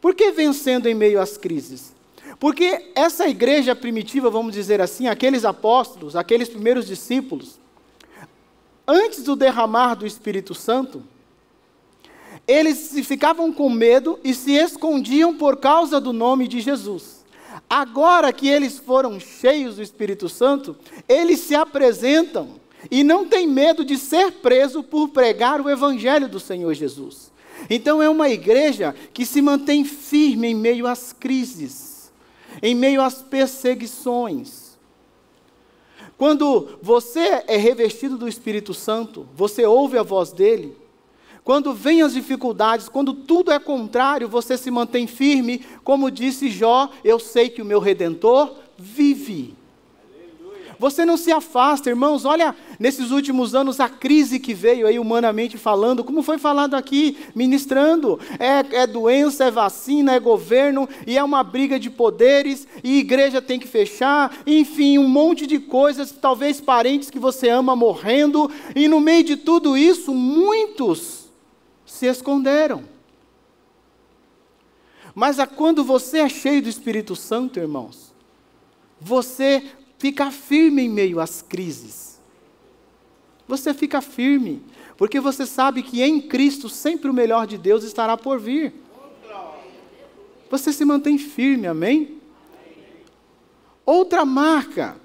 Por 0.00 0.14
que 0.14 0.30
vencendo 0.30 0.86
em 0.86 0.94
meio 0.94 1.20
às 1.20 1.36
crises? 1.36 1.97
Porque 2.38 2.92
essa 2.94 3.28
igreja 3.28 3.74
primitiva, 3.74 4.30
vamos 4.30 4.54
dizer 4.54 4.80
assim, 4.80 5.08
aqueles 5.08 5.44
apóstolos, 5.44 6.14
aqueles 6.14 6.48
primeiros 6.48 6.86
discípulos, 6.86 7.58
antes 8.86 9.24
do 9.24 9.34
derramar 9.34 9.94
do 9.94 10.06
Espírito 10.06 10.54
Santo, 10.54 11.02
eles 12.46 12.94
ficavam 13.04 13.52
com 13.52 13.68
medo 13.68 14.18
e 14.22 14.32
se 14.32 14.52
escondiam 14.52 15.36
por 15.36 15.56
causa 15.56 16.00
do 16.00 16.12
nome 16.12 16.46
de 16.46 16.60
Jesus. 16.60 17.24
Agora 17.68 18.32
que 18.32 18.48
eles 18.48 18.78
foram 18.78 19.18
cheios 19.18 19.76
do 19.76 19.82
Espírito 19.82 20.28
Santo, 20.28 20.76
eles 21.08 21.40
se 21.40 21.54
apresentam 21.54 22.58
e 22.90 23.02
não 23.02 23.26
têm 23.26 23.46
medo 23.46 23.84
de 23.84 23.98
ser 23.98 24.32
preso 24.32 24.82
por 24.82 25.08
pregar 25.08 25.60
o 25.60 25.68
evangelho 25.68 26.28
do 26.28 26.38
Senhor 26.38 26.72
Jesus. 26.74 27.32
Então 27.68 28.02
é 28.02 28.08
uma 28.08 28.28
igreja 28.28 28.94
que 29.12 29.26
se 29.26 29.42
mantém 29.42 29.84
firme 29.84 30.48
em 30.48 30.54
meio 30.54 30.86
às 30.86 31.12
crises, 31.12 31.87
em 32.62 32.74
meio 32.74 33.02
às 33.02 33.22
perseguições. 33.22 34.78
Quando 36.16 36.78
você 36.82 37.44
é 37.46 37.56
revestido 37.56 38.18
do 38.18 38.28
Espírito 38.28 38.74
Santo, 38.74 39.28
você 39.34 39.64
ouve 39.64 39.96
a 39.96 40.02
voz 40.02 40.32
dele, 40.32 40.76
quando 41.48 41.72
vêm 41.72 42.02
as 42.02 42.12
dificuldades, 42.12 42.90
quando 42.90 43.14
tudo 43.14 43.50
é 43.50 43.58
contrário, 43.58 44.28
você 44.28 44.58
se 44.58 44.70
mantém 44.70 45.06
firme, 45.06 45.64
como 45.82 46.10
disse 46.10 46.50
Jó: 46.50 46.90
Eu 47.02 47.18
sei 47.18 47.48
que 47.48 47.62
o 47.62 47.64
meu 47.64 47.78
redentor 47.78 48.54
vive. 48.76 49.56
Você 50.78 51.04
não 51.04 51.16
se 51.16 51.32
afasta, 51.32 51.90
irmãos. 51.90 52.24
Olha, 52.24 52.54
nesses 52.78 53.10
últimos 53.10 53.54
anos, 53.54 53.80
a 53.80 53.88
crise 53.88 54.38
que 54.38 54.54
veio 54.54 54.86
aí 54.86 54.98
humanamente 54.98 55.58
falando, 55.58 56.04
como 56.04 56.22
foi 56.22 56.38
falado 56.38 56.74
aqui, 56.74 57.18
ministrando: 57.34 58.20
é, 58.38 58.82
é 58.82 58.86
doença, 58.86 59.44
é 59.44 59.50
vacina, 59.50 60.14
é 60.14 60.20
governo, 60.20 60.88
e 61.04 61.18
é 61.18 61.24
uma 61.24 61.42
briga 61.42 61.80
de 61.80 61.90
poderes, 61.90 62.68
e 62.84 63.00
igreja 63.00 63.42
tem 63.42 63.58
que 63.58 63.66
fechar, 63.66 64.38
enfim, 64.46 64.98
um 64.98 65.08
monte 65.08 65.46
de 65.46 65.58
coisas, 65.58 66.12
talvez 66.12 66.60
parentes 66.60 67.10
que 67.10 67.18
você 67.18 67.48
ama 67.48 67.74
morrendo, 67.74 68.48
e 68.76 68.86
no 68.86 69.00
meio 69.00 69.24
de 69.24 69.36
tudo 69.36 69.76
isso, 69.76 70.14
muitos 70.14 71.28
se 71.84 72.06
esconderam. 72.06 72.84
Mas 75.12 75.40
a 75.40 75.46
quando 75.48 75.82
você 75.82 76.18
é 76.18 76.28
cheio 76.28 76.62
do 76.62 76.68
Espírito 76.68 77.16
Santo, 77.16 77.58
irmãos, 77.58 78.14
você 79.00 79.64
fica 79.98 80.30
firme 80.30 80.82
em 80.82 80.88
meio 80.88 81.20
às 81.20 81.42
crises. 81.42 82.20
Você 83.46 83.74
fica 83.74 84.00
firme, 84.00 84.62
porque 84.96 85.20
você 85.20 85.44
sabe 85.44 85.82
que 85.82 86.02
em 86.02 86.20
Cristo 86.20 86.68
sempre 86.68 87.10
o 87.10 87.14
melhor 87.14 87.46
de 87.46 87.58
Deus 87.58 87.82
estará 87.82 88.16
por 88.16 88.38
vir. 88.38 88.72
Você 90.50 90.72
se 90.72 90.84
mantém 90.84 91.18
firme, 91.18 91.66
amém? 91.66 92.18
Outra 93.84 94.24
marca, 94.24 94.96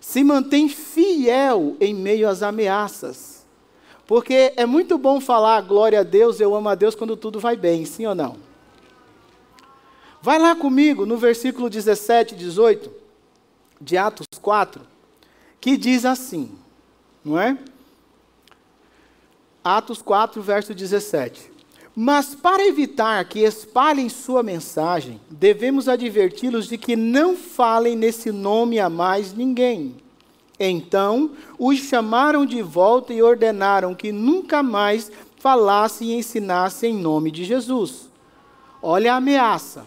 se 0.00 0.22
mantém 0.22 0.68
fiel 0.68 1.76
em 1.80 1.94
meio 1.94 2.28
às 2.28 2.42
ameaças. 2.42 3.44
Porque 4.06 4.52
é 4.56 4.66
muito 4.66 4.98
bom 4.98 5.20
falar 5.20 5.62
glória 5.62 6.00
a 6.00 6.02
Deus, 6.02 6.38
eu 6.38 6.54
amo 6.54 6.68
a 6.68 6.74
Deus 6.74 6.94
quando 6.94 7.16
tudo 7.16 7.40
vai 7.40 7.56
bem, 7.56 7.84
sim 7.86 8.04
ou 8.06 8.14
não? 8.14 8.36
Vai 10.20 10.38
lá 10.38 10.54
comigo 10.54 11.06
no 11.06 11.16
versículo 11.16 11.70
17 11.70 12.34
e 12.34 12.38
18 12.38 13.03
de 13.84 13.96
Atos 13.96 14.26
4, 14.40 14.80
que 15.60 15.76
diz 15.76 16.04
assim, 16.04 16.50
não 17.24 17.38
é? 17.38 17.58
Atos 19.62 20.02
4, 20.02 20.42
verso 20.42 20.74
17. 20.74 21.52
Mas 21.94 22.34
para 22.34 22.66
evitar 22.66 23.24
que 23.26 23.40
espalhem 23.40 24.08
sua 24.08 24.42
mensagem, 24.42 25.20
devemos 25.30 25.88
adverti-los 25.88 26.66
de 26.66 26.76
que 26.76 26.96
não 26.96 27.36
falem 27.36 27.94
nesse 27.94 28.32
nome 28.32 28.80
a 28.80 28.90
mais 28.90 29.32
ninguém 29.32 30.02
então 30.58 31.32
os 31.58 31.78
chamaram 31.78 32.46
de 32.46 32.62
volta 32.62 33.12
e 33.12 33.22
ordenaram 33.22 33.94
que 33.94 34.12
nunca 34.12 34.62
mais 34.62 35.10
falassem 35.38 36.10
e 36.10 36.18
ensinassem 36.18 36.94
em 36.94 37.00
nome 37.00 37.30
de 37.30 37.44
Jesus. 37.44 38.08
Olha 38.80 39.14
a 39.14 39.16
ameaça. 39.16 39.86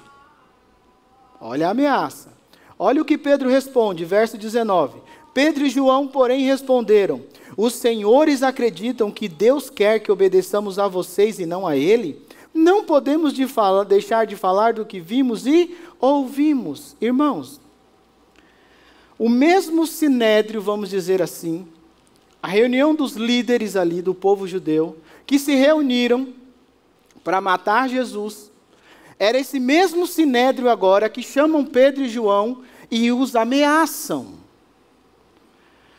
Olha 1.39 1.68
a 1.68 1.72
ameaça. 1.72 2.37
Olha 2.79 3.01
o 3.01 3.05
que 3.05 3.17
Pedro 3.17 3.50
responde, 3.50 4.05
verso 4.05 4.38
19. 4.38 5.00
Pedro 5.34 5.65
e 5.65 5.69
João, 5.69 6.07
porém, 6.07 6.46
responderam: 6.46 7.22
Os 7.55 7.74
senhores 7.74 8.43
acreditam 8.43 9.12
que 9.12 9.27
Deus 9.27 9.69
quer 9.69 10.00
que 10.00 10.12
obedeçamos 10.12 10.77
a 10.77 10.88
vocês 10.88 11.39
e 11.39 11.46
não 11.46 11.65
a 11.65 11.75
Ele? 11.75 12.22
Não 12.53 12.84
podemos 12.84 13.34
de 13.34 13.46
deixar 13.88 14.25
de 14.25 14.36
falar 14.36 14.74
do 14.74 14.86
que 14.86 15.00
vimos 15.00 15.46
e 15.46 15.77
ouvimos. 16.00 16.96
Irmãos, 17.00 17.60
o 19.17 19.29
mesmo 19.29 19.86
sinédrio, 19.86 20.62
vamos 20.62 20.89
dizer 20.89 21.22
assim, 21.22 21.67
a 22.41 22.48
reunião 22.48 22.93
dos 22.93 23.13
líderes 23.13 23.75
ali 23.75 24.01
do 24.01 24.13
povo 24.13 24.48
judeu, 24.48 24.98
que 25.25 25.39
se 25.39 25.55
reuniram 25.55 26.29
para 27.24 27.41
matar 27.41 27.89
Jesus, 27.89 28.51
era 29.19 29.38
esse 29.38 29.59
mesmo 29.59 30.05
sinédrio 30.05 30.69
agora 30.69 31.09
que 31.09 31.24
chamam 31.24 31.65
Pedro 31.65 32.03
e 32.03 32.09
João 32.09 32.62
e 32.89 33.12
os 33.12 33.36
ameaçam. 33.36 34.36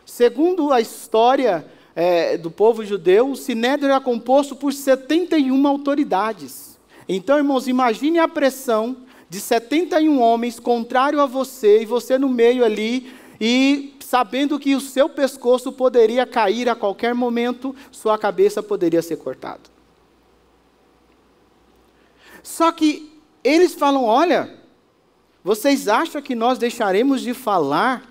Segundo 0.06 0.72
a 0.72 0.80
história 0.80 1.66
é, 1.94 2.38
do 2.38 2.50
povo 2.50 2.84
judeu, 2.84 3.30
o 3.30 3.36
sinédrio 3.36 3.90
era 3.90 4.00
composto 4.00 4.54
por 4.54 4.72
71 4.72 5.66
autoridades. 5.66 6.78
Então, 7.08 7.36
irmãos, 7.36 7.66
imagine 7.66 8.18
a 8.18 8.28
pressão 8.28 8.96
de 9.28 9.40
71 9.40 10.20
homens 10.20 10.60
contrário 10.60 11.20
a 11.20 11.26
você, 11.26 11.82
e 11.82 11.86
você 11.86 12.18
no 12.18 12.28
meio 12.28 12.64
ali, 12.64 13.12
e 13.40 13.94
sabendo 14.00 14.58
que 14.58 14.74
o 14.74 14.80
seu 14.80 15.08
pescoço 15.08 15.70
poderia 15.70 16.24
cair 16.24 16.68
a 16.68 16.74
qualquer 16.74 17.14
momento, 17.14 17.74
sua 17.90 18.16
cabeça 18.16 18.62
poderia 18.62 19.02
ser 19.02 19.16
cortada. 19.16 19.77
Só 22.48 22.72
que 22.72 23.12
eles 23.44 23.74
falam: 23.74 24.04
olha, 24.04 24.58
vocês 25.44 25.86
acham 25.86 26.22
que 26.22 26.34
nós 26.34 26.56
deixaremos 26.56 27.20
de 27.20 27.34
falar 27.34 28.10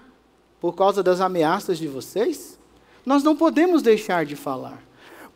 por 0.61 0.75
causa 0.75 1.01
das 1.01 1.19
ameaças 1.19 1.79
de 1.79 1.87
vocês? 1.87 2.57
Nós 3.03 3.23
não 3.23 3.35
podemos 3.35 3.81
deixar 3.81 4.27
de 4.27 4.35
falar. 4.35 4.86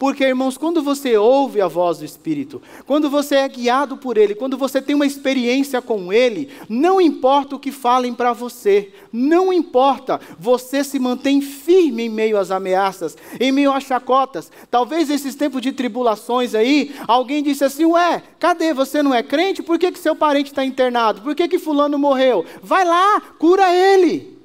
Porque, 0.01 0.24
irmãos, 0.24 0.58
quando 0.58 0.81
você 0.81 1.15
ouve 1.15 1.62
a 1.62 1.67
voz 1.67 2.00
do 2.00 2.05
Espírito, 2.05 2.60
quando 2.88 3.08
você 3.08 3.36
é 3.36 3.48
guiado 3.48 3.96
por 3.96 4.17
Ele, 4.17 4.34
quando 4.34 4.58
você 4.58 4.81
tem 4.81 4.96
uma 4.96 5.05
experiência 5.05 5.79
com 5.79 6.12
Ele, 6.12 6.50
não 6.67 7.00
importa 7.00 7.55
o 7.55 7.60
que 7.60 7.72
falem 7.72 8.12
para 8.12 8.34
você, 8.34 8.91
não 9.13 9.53
importa, 9.53 10.20
você 10.39 10.84
se 10.84 10.98
mantém 10.98 11.39
firme 11.39 12.05
em 12.05 12.10
meio 12.10 12.39
às 12.39 12.50
ameaças, 12.50 13.15
em 13.39 13.51
meio 13.51 13.72
às 13.72 13.84
chacotas. 13.84 14.51
Talvez 14.72 15.08
esses 15.08 15.36
tempos 15.36 15.62
de 15.62 15.72
tribulações 15.72 16.55
aí, 16.55 16.96
alguém 17.08 17.43
disse 17.43 17.63
assim: 17.63 17.86
Ué, 17.86 18.24
cadê? 18.39 18.74
Você 18.74 19.03
não 19.03 19.13
é 19.13 19.22
crente? 19.22 19.62
Por 19.62 19.77
que, 19.77 19.91
que 19.91 20.00
seu 20.00 20.15
parente 20.15 20.50
está 20.50 20.65
internado? 20.65 21.22
Por 21.22 21.36
que, 21.36 21.48
que 21.48 21.60
Fulano 21.60 22.00
morreu? 22.00 22.43
Vai 22.63 22.84
lá, 22.86 23.22
cura 23.38 23.72
ele. 23.72 24.36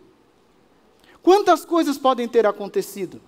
Quantas 1.23 1.65
coisas 1.65 1.97
podem 1.97 2.29
ter 2.29 2.45
acontecido? 2.45 3.23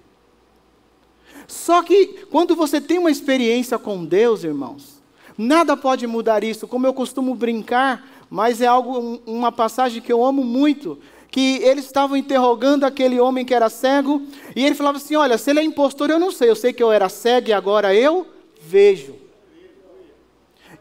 Só 1.47 1.83
que 1.83 2.27
quando 2.31 2.55
você 2.55 2.81
tem 2.81 2.99
uma 2.99 3.11
experiência 3.11 3.79
com 3.79 4.05
Deus, 4.05 4.45
irmãos, 4.45 5.01
nada 5.37 5.77
pode 5.77 6.07
mudar 6.07 6.45
isso. 6.45 6.69
Como 6.69 6.87
eu 6.87 6.93
costumo 6.93 7.35
brincar, 7.35 8.07
mas 8.29 8.61
é 8.61 8.67
algo 8.67 9.21
uma 9.27 9.51
passagem 9.51 10.03
que 10.03 10.13
eu 10.13 10.25
amo 10.25 10.45
muito, 10.45 10.99
que 11.31 11.57
eles 11.63 11.85
estavam 11.85 12.17
interrogando 12.17 12.85
aquele 12.85 13.19
homem 13.21 13.45
que 13.45 13.55
era 13.55 13.71
cego, 13.71 14.23
e 14.55 14.65
ele 14.65 14.75
falava 14.75 14.99
assim: 14.99 15.17
"Olha, 15.17 15.39
se 15.39 15.51
ele 15.51 15.61
é 15.61 15.65
impostor, 15.65 16.11
eu 16.11 16.19
não 16.19 16.31
sei. 16.31 16.51
Eu 16.51 16.57
sei 16.57 16.73
que 16.73 16.83
eu 16.83 16.93
era 16.93 17.09
cego 17.09 17.49
e 17.49 17.53
agora 17.53 17.95
eu 17.95 18.27
vejo". 18.61 19.15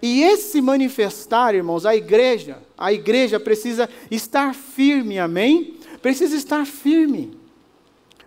E 0.02 0.22
esse 0.24 0.62
manifestar, 0.62 1.56
irmãos, 1.56 1.86
a 1.86 1.96
igreja, 1.96 2.60
a 2.78 2.94
igreja 2.94 3.40
precisa 3.40 3.90
estar 4.12 4.54
firme, 4.54 5.18
amém? 5.18 5.76
Precisa 6.02 6.36
estar 6.36 6.66
firme. 6.66 7.37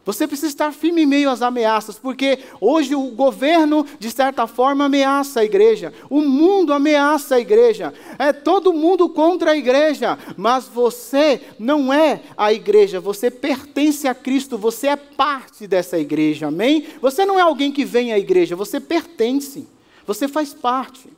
Você 0.05 0.27
precisa 0.27 0.49
estar 0.49 0.73
firme 0.73 1.03
em 1.03 1.07
meio 1.07 1.29
às 1.29 1.43
ameaças, 1.43 1.99
porque 1.99 2.39
hoje 2.61 2.95
o 2.95 3.03
governo, 3.11 3.87
de 3.99 4.11
certa 4.11 4.47
forma, 4.47 4.87
ameaça 4.87 5.41
a 5.41 5.45
igreja, 5.45 5.93
o 6.09 6.23
mundo 6.23 6.73
ameaça 6.73 7.35
a 7.35 7.41
igreja, 7.41 7.93
é 8.19 8.33
todo 8.33 8.73
mundo 8.73 9.09
contra 9.11 9.51
a 9.51 9.57
igreja, 9.57 10.19
mas 10.37 10.67
você 10.67 11.43
não 11.59 11.93
é 11.93 12.23
a 12.37 12.53
igreja, 12.53 12.99
você 12.99 13.31
pertence 13.31 14.09
a 14.09 14.15
Cristo, 14.15 14.57
você 14.57 14.89
é 14.89 14.97
parte 14.97 15.67
dessa 15.67 15.99
igreja, 15.99 16.47
amém? 16.47 16.87
Você 17.03 17.27
não 17.27 17.39
é 17.39 17.43
alguém 17.43 17.71
que 17.71 17.85
vem 17.85 18.13
à 18.13 18.19
igreja, 18.19 18.57
você 18.57 18.81
pertence, 18.81 19.69
você 20.07 20.27
faz 20.27 20.55
parte. 20.55 21.09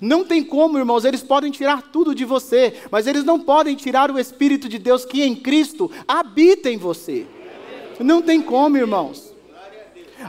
Não 0.00 0.24
tem 0.24 0.42
como, 0.42 0.78
irmãos, 0.78 1.04
eles 1.04 1.22
podem 1.22 1.52
tirar 1.52 1.80
tudo 1.80 2.12
de 2.12 2.24
você, 2.24 2.74
mas 2.90 3.06
eles 3.06 3.22
não 3.22 3.38
podem 3.38 3.76
tirar 3.76 4.10
o 4.10 4.18
Espírito 4.18 4.68
de 4.68 4.78
Deus 4.78 5.04
que 5.04 5.22
em 5.22 5.36
Cristo 5.36 5.88
habita 6.08 6.68
em 6.68 6.76
você. 6.76 7.24
Não 8.00 8.22
tem 8.22 8.40
como, 8.42 8.76
irmãos. 8.76 9.34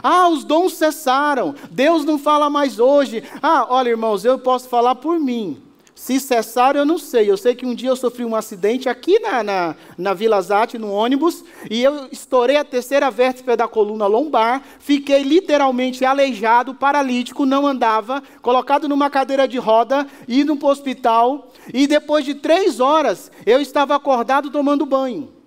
Ah, 0.02 0.28
os 0.28 0.44
dons 0.44 0.74
cessaram. 0.74 1.54
Deus 1.70 2.04
não 2.04 2.18
fala 2.18 2.50
mais 2.50 2.78
hoje. 2.78 3.22
Ah, 3.42 3.66
olha, 3.68 3.90
irmãos, 3.90 4.24
eu 4.24 4.38
posso 4.38 4.68
falar 4.68 4.94
por 4.94 5.18
mim. 5.18 5.62
Se 5.98 6.20
cessaram, 6.20 6.80
eu 6.80 6.86
não 6.86 6.96
sei. 6.96 7.28
Eu 7.28 7.36
sei 7.36 7.56
que 7.56 7.66
um 7.66 7.74
dia 7.74 7.88
eu 7.88 7.96
sofri 7.96 8.24
um 8.24 8.36
acidente 8.36 8.88
aqui 8.88 9.18
na, 9.18 9.42
na, 9.42 9.74
na 9.96 10.14
Vila 10.14 10.40
Zate, 10.40 10.78
no 10.78 10.92
ônibus, 10.92 11.44
e 11.68 11.82
eu 11.82 12.06
estourei 12.12 12.56
a 12.56 12.64
terceira 12.64 13.10
vértebra 13.10 13.56
da 13.56 13.66
coluna 13.66 14.06
lombar, 14.06 14.62
fiquei 14.78 15.24
literalmente 15.24 16.04
aleijado, 16.04 16.72
paralítico, 16.72 17.44
não 17.44 17.66
andava, 17.66 18.22
colocado 18.40 18.88
numa 18.88 19.10
cadeira 19.10 19.48
de 19.48 19.58
roda, 19.58 20.06
indo 20.28 20.56
para 20.56 20.68
o 20.68 20.70
hospital, 20.70 21.52
e 21.74 21.88
depois 21.88 22.24
de 22.24 22.36
três 22.36 22.78
horas, 22.78 23.32
eu 23.44 23.60
estava 23.60 23.96
acordado 23.96 24.50
tomando 24.50 24.86
banho. 24.86 25.37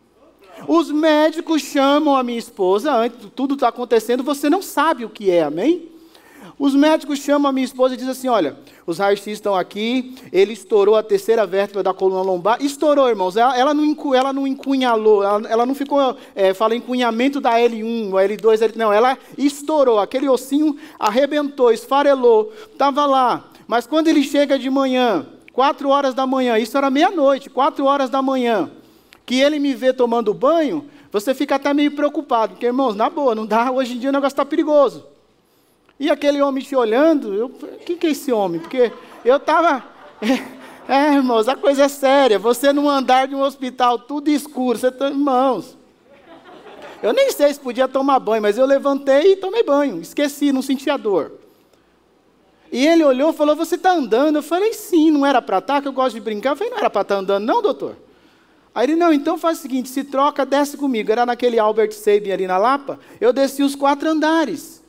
Os 0.68 0.92
médicos 0.92 1.62
chamam 1.62 2.16
a 2.16 2.24
minha 2.24 2.40
esposa, 2.40 2.94
antes 2.94 3.18
tudo 3.36 3.56
está 3.56 3.70
acontecendo, 3.70 4.24
você 4.24 4.50
não 4.50 4.62
sabe 4.62 5.06
o 5.06 5.10
que 5.10 5.30
é, 5.30 5.44
amém? 5.44 5.90
Os 6.58 6.76
médicos 6.76 7.20
chamam 7.20 7.50
a 7.50 7.52
minha 7.52 7.66
esposa 7.66 7.96
e 7.96 7.98
dizem 7.98 8.12
assim: 8.12 8.28
olha, 8.28 8.56
os 8.86 9.00
raios-x 9.00 9.34
estão 9.34 9.56
aqui, 9.56 10.16
ele 10.32 10.54
estourou 10.54 10.96
a 10.96 11.02
terceira 11.02 11.44
vértebra 11.44 11.82
da 11.82 11.92
coluna 11.92 12.22
lombar. 12.22 12.64
Estourou, 12.64 13.10
irmãos, 13.10 13.36
ela, 13.36 13.58
ela, 13.58 13.74
não, 13.74 14.14
ela 14.14 14.32
não 14.32 14.46
encunhalou, 14.46 15.24
ela, 15.24 15.50
ela 15.50 15.66
não 15.66 15.74
ficou, 15.74 16.16
é, 16.36 16.54
fala 16.54 16.76
encunhamento 16.76 17.42
da 17.42 17.54
L1, 17.54 18.12
L2, 18.12 18.62
L, 18.62 18.74
não, 18.76 18.94
ela 18.94 19.18
estourou, 19.38 19.98
aquele 19.98 20.30
ossinho 20.30 20.78
arrebentou, 21.00 21.72
esfarelou, 21.72 22.54
estava 22.72 23.08
lá. 23.08 23.46
Mas 23.68 23.88
quando 23.88 24.10
ele 24.10 24.22
chega 24.22 24.60
de 24.60 24.70
manhã, 24.70 25.26
quatro 25.52 25.90
horas 25.90 26.14
da 26.14 26.28
manhã, 26.28 26.60
isso 26.60 26.78
era 26.78 26.92
meia-noite, 26.92 27.50
quatro 27.50 27.86
horas 27.86 28.10
da 28.10 28.22
manhã, 28.22 28.70
que 29.32 29.40
ele 29.40 29.60
me 29.60 29.74
vê 29.74 29.94
tomando 29.94 30.34
banho, 30.34 30.90
você 31.10 31.34
fica 31.34 31.56
até 31.56 31.74
meio 31.74 31.92
preocupado, 31.92 32.52
porque, 32.52 32.66
irmãos, 32.66 32.98
na 32.98 33.10
boa, 33.10 33.34
não 33.34 33.46
dá, 33.46 33.72
hoje 33.72 33.94
em 33.94 33.98
dia 33.98 34.10
o 34.10 34.12
negócio 34.12 34.34
está 34.34 34.44
perigoso. 34.44 35.06
E 35.98 36.12
aquele 36.12 36.42
homem 36.42 36.62
te 36.62 36.76
olhando, 36.76 37.34
eu, 37.34 37.48
quem 37.86 37.96
que 37.96 38.08
é 38.08 38.10
esse 38.10 38.30
homem? 38.30 38.60
Porque 38.60 38.92
eu 39.24 39.38
estava. 39.38 39.84
É, 40.90 41.14
irmãos, 41.14 41.48
a 41.48 41.56
coisa 41.56 41.84
é 41.84 41.88
séria. 41.88 42.38
Você 42.38 42.74
num 42.74 42.90
andar 42.90 43.26
de 43.26 43.34
um 43.34 43.42
hospital, 43.42 44.00
tudo 44.00 44.30
escuro, 44.30 44.78
você 44.78 44.88
está, 44.88 45.08
irmãos. 45.08 45.78
Eu 47.02 47.14
nem 47.14 47.32
sei 47.32 47.54
se 47.54 47.60
podia 47.60 47.88
tomar 47.88 48.20
banho, 48.20 48.42
mas 48.42 48.58
eu 48.58 48.66
levantei 48.66 49.34
e 49.34 49.36
tomei 49.38 49.64
banho. 49.64 50.02
Esqueci, 50.02 50.52
não 50.52 50.62
senti 50.62 50.90
a 50.90 50.98
dor. 50.98 51.32
E 52.72 52.86
ele 52.86 53.06
olhou 53.06 53.30
e 53.30 53.34
falou: 53.34 53.56
Você 53.56 53.76
está 53.76 53.94
andando? 53.94 54.38
Eu 54.38 54.44
falei: 54.44 54.74
Sim, 54.74 55.12
não 55.12 55.26
era 55.26 55.42
para 55.42 55.60
estar, 55.60 55.76
tá, 55.76 55.82
que 55.82 55.88
eu 55.88 55.94
gosto 55.94 56.16
de 56.16 56.20
brincar. 56.20 56.50
Eu 56.50 56.56
falei: 56.58 56.72
Não 56.72 56.80
era 56.80 56.90
para 56.90 57.04
estar 57.04 57.16
tá 57.16 57.22
andando, 57.22 57.46
não, 57.46 57.62
doutor. 57.62 57.96
Aí 58.74 58.86
ele: 58.86 58.96
Não, 58.96 59.12
então 59.12 59.38
faz 59.38 59.60
o 59.60 59.62
seguinte: 59.62 59.90
se 59.90 60.04
troca, 60.04 60.46
desce 60.46 60.78
comigo. 60.78 61.12
Era 61.12 61.26
naquele 61.26 61.60
Albert 61.60 61.92
Sabin 61.92 62.32
ali 62.32 62.48
na 62.48 62.58
Lapa. 62.58 63.00
Eu 63.20 63.34
desci 63.34 63.64
os 63.64 63.76
quatro 63.76 64.10
andares. 64.10 64.82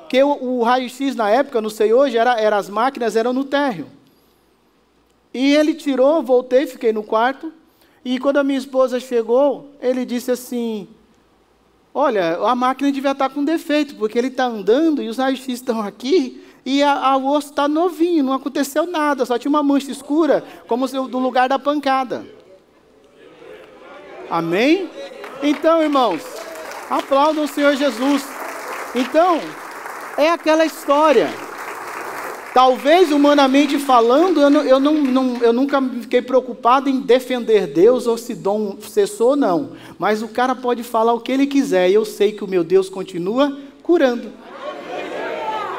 Porque 0.00 0.22
o, 0.22 0.42
o 0.42 0.62
raio-x 0.62 1.14
na 1.14 1.28
época, 1.28 1.60
não 1.60 1.68
sei 1.68 1.92
hoje, 1.92 2.16
era, 2.16 2.40
era, 2.40 2.56
as 2.56 2.68
máquinas 2.68 3.14
eram 3.14 3.32
no 3.32 3.44
térreo. 3.44 3.86
E 5.34 5.54
ele 5.54 5.74
tirou, 5.74 6.22
voltei, 6.22 6.66
fiquei 6.66 6.92
no 6.92 7.02
quarto. 7.02 7.52
E 8.04 8.18
quando 8.18 8.38
a 8.38 8.44
minha 8.44 8.58
esposa 8.58 8.98
chegou, 8.98 9.70
ele 9.80 10.04
disse 10.04 10.30
assim: 10.30 10.88
Olha, 11.92 12.38
a 12.38 12.54
máquina 12.54 12.90
devia 12.90 13.10
estar 13.12 13.28
com 13.28 13.44
defeito, 13.44 13.96
porque 13.96 14.18
ele 14.18 14.28
está 14.28 14.46
andando 14.46 15.02
e 15.02 15.08
os 15.08 15.18
raios-x 15.18 15.48
estão 15.48 15.80
aqui 15.80 16.42
e 16.64 16.82
a, 16.82 16.92
a, 16.92 17.16
o 17.16 17.26
osso 17.26 17.48
está 17.48 17.66
novinho, 17.66 18.22
não 18.22 18.34
aconteceu 18.34 18.86
nada, 18.86 19.24
só 19.24 19.38
tinha 19.38 19.48
uma 19.48 19.62
mancha 19.62 19.90
escura, 19.90 20.44
como 20.66 20.86
se, 20.86 20.94
do 20.94 21.18
lugar 21.18 21.48
da 21.48 21.58
pancada. 21.58 22.26
Amém? 24.30 24.90
Então, 25.42 25.82
irmãos, 25.82 26.22
aplaudam 26.90 27.44
o 27.44 27.48
Senhor 27.48 27.74
Jesus. 27.76 28.24
Então, 28.94 29.40
é 30.16 30.30
aquela 30.30 30.64
história. 30.64 31.28
Talvez, 32.52 33.12
humanamente 33.12 33.78
falando, 33.78 34.40
eu, 34.40 34.50
não, 34.50 34.62
eu, 34.62 34.80
não, 34.80 34.94
não, 34.94 35.36
eu 35.36 35.52
nunca 35.52 35.80
fiquei 36.00 36.20
preocupado 36.20 36.88
em 36.88 37.00
defender 37.00 37.66
Deus 37.66 38.06
ou 38.06 38.18
se 38.18 38.34
dom 38.34 38.76
cessou, 38.80 39.36
não. 39.36 39.70
Mas 39.98 40.22
o 40.22 40.28
cara 40.28 40.54
pode 40.54 40.82
falar 40.82 41.12
o 41.12 41.20
que 41.20 41.30
ele 41.30 41.46
quiser 41.46 41.88
e 41.88 41.94
eu 41.94 42.04
sei 42.04 42.32
que 42.32 42.42
o 42.42 42.48
meu 42.48 42.64
Deus 42.64 42.88
continua 42.88 43.56
curando. 43.82 44.32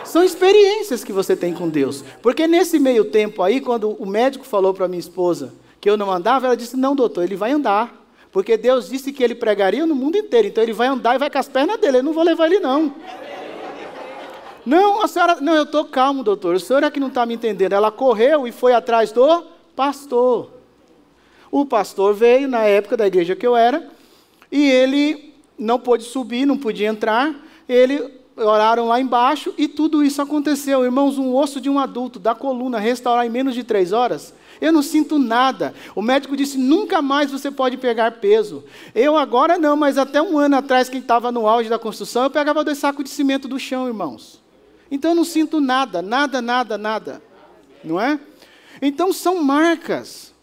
São 0.06 0.24
experiências 0.24 1.04
que 1.04 1.12
você 1.12 1.36
tem 1.36 1.54
com 1.54 1.68
Deus. 1.70 2.04
Porque 2.22 2.48
nesse 2.48 2.80
meio 2.80 3.06
tempo 3.06 3.44
aí, 3.44 3.60
quando 3.60 3.92
o 3.92 4.06
médico 4.06 4.46
falou 4.46 4.74
para 4.74 4.88
minha 4.88 5.00
esposa 5.00 5.54
que 5.82 5.90
eu 5.90 5.98
não 5.98 6.12
andava, 6.12 6.48
ela 6.48 6.58
disse: 6.58 6.76
Não, 6.78 6.96
doutor, 6.96 7.24
ele 7.24 7.36
vai 7.36 7.52
andar. 7.52 7.99
Porque 8.32 8.58
Deus 8.58 8.90
disse 8.90 9.12
que 9.12 9.24
ele 9.24 9.36
pregaria 9.36 9.86
no 9.86 9.96
mundo 9.96 10.18
inteiro. 10.18 10.48
Então 10.48 10.64
ele 10.64 10.74
vai 10.74 10.88
andar 10.88 11.16
e 11.16 11.18
vai 11.18 11.30
com 11.30 11.38
as 11.38 11.48
pernas 11.48 11.80
dele. 11.80 11.98
Eu 11.98 12.04
não 12.04 12.14
vou 12.14 12.24
levar 12.24 12.46
ele, 12.46 12.60
não. 12.60 12.94
Não, 14.66 15.02
a 15.02 15.08
senhora, 15.08 15.42
não, 15.42 15.56
eu 15.56 15.64
estou 15.64 15.86
calmo, 15.86 16.24
doutor. 16.24 16.56
O 16.56 16.60
senhor 16.60 16.84
é 16.84 16.92
que 16.92 17.00
não 17.00 17.08
está 17.08 17.26
me 17.26 17.34
entendendo. 17.34 17.74
Ela 17.74 17.92
correu 17.92 18.48
e 18.48 18.52
foi 18.52 18.74
atrás 18.74 19.12
do 19.12 19.44
pastor. 19.76 20.52
O 21.52 21.66
pastor 21.66 22.14
veio 22.14 22.48
na 22.48 22.64
época 22.64 22.96
da 22.96 23.08
igreja 23.08 23.36
que 23.36 23.48
eu 23.48 23.56
era 23.56 23.90
e 24.52 24.70
ele 24.70 25.34
não 25.58 25.80
pôde 25.80 26.04
subir, 26.04 26.46
não 26.46 26.58
podia 26.58 26.88
entrar. 26.88 27.34
Ele 27.68 28.20
oraram 28.36 28.88
lá 28.88 29.00
embaixo 29.00 29.54
e 29.58 29.68
tudo 29.68 30.04
isso 30.04 30.22
aconteceu. 30.22 30.84
Irmãos, 30.86 31.18
um 31.18 31.36
osso 31.36 31.60
de 31.60 31.70
um 31.70 31.80
adulto 31.80 32.20
da 32.20 32.36
coluna 32.36 32.80
restaurar 32.80 33.26
em 33.26 33.30
menos 33.30 33.56
de 33.56 33.64
três 33.64 33.92
horas. 33.92 34.34
Eu 34.62 34.74
não 34.74 34.82
sinto 34.82 35.18
nada. 35.18 35.74
O 35.96 36.02
médico 36.02 36.36
disse: 36.36 36.58
nunca 36.58 37.02
mais 37.02 37.32
você 37.32 37.50
pode 37.50 37.78
pegar 37.78 38.12
peso. 38.14 38.64
Eu 38.94 39.18
agora 39.18 39.58
não, 39.58 39.76
mas 39.76 39.98
até 39.98 40.22
um 40.22 40.38
ano 40.38 40.58
atrás, 40.58 40.90
quem 40.90 41.00
estava 41.00 41.32
no 41.32 41.48
auge 41.48 41.70
da 41.70 41.80
construção, 41.80 42.24
eu 42.24 42.30
pegava 42.30 42.64
dois 42.64 42.78
sacos 42.78 43.04
de 43.04 43.10
cimento 43.10 43.48
do 43.48 43.60
chão, 43.60 43.88
irmãos. 43.88 44.42
Então 44.92 45.12
eu 45.12 45.16
não 45.16 45.24
sinto 45.24 45.62
nada, 45.62 46.02
nada, 46.02 46.42
nada, 46.42 46.78
nada. 46.78 47.22
Não 47.84 48.00
é? 48.00 48.20
Então 48.82 49.14
são 49.14 49.42
marcas. 49.42 50.34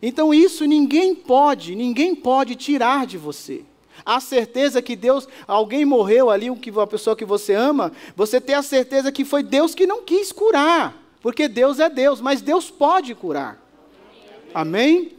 Então 0.00 0.32
isso 0.32 0.64
ninguém 0.64 1.14
pode, 1.14 1.74
ninguém 1.74 2.14
pode 2.14 2.54
tirar 2.54 3.06
de 3.06 3.18
você. 3.18 3.64
A 4.04 4.20
certeza 4.20 4.82
que 4.82 4.94
Deus, 4.94 5.26
alguém 5.48 5.84
morreu 5.84 6.30
ali, 6.30 6.48
a 6.48 6.86
pessoa 6.86 7.16
que 7.16 7.24
você 7.24 7.54
ama, 7.54 7.92
você 8.14 8.40
tem 8.40 8.54
a 8.54 8.62
certeza 8.62 9.10
que 9.10 9.24
foi 9.24 9.42
Deus 9.42 9.74
que 9.74 9.86
não 9.86 10.02
quis 10.02 10.30
curar, 10.30 11.02
porque 11.20 11.48
Deus 11.48 11.80
é 11.80 11.88
Deus, 11.88 12.20
mas 12.20 12.42
Deus 12.42 12.70
pode 12.70 13.14
curar. 13.14 13.65
Amém? 14.56 15.12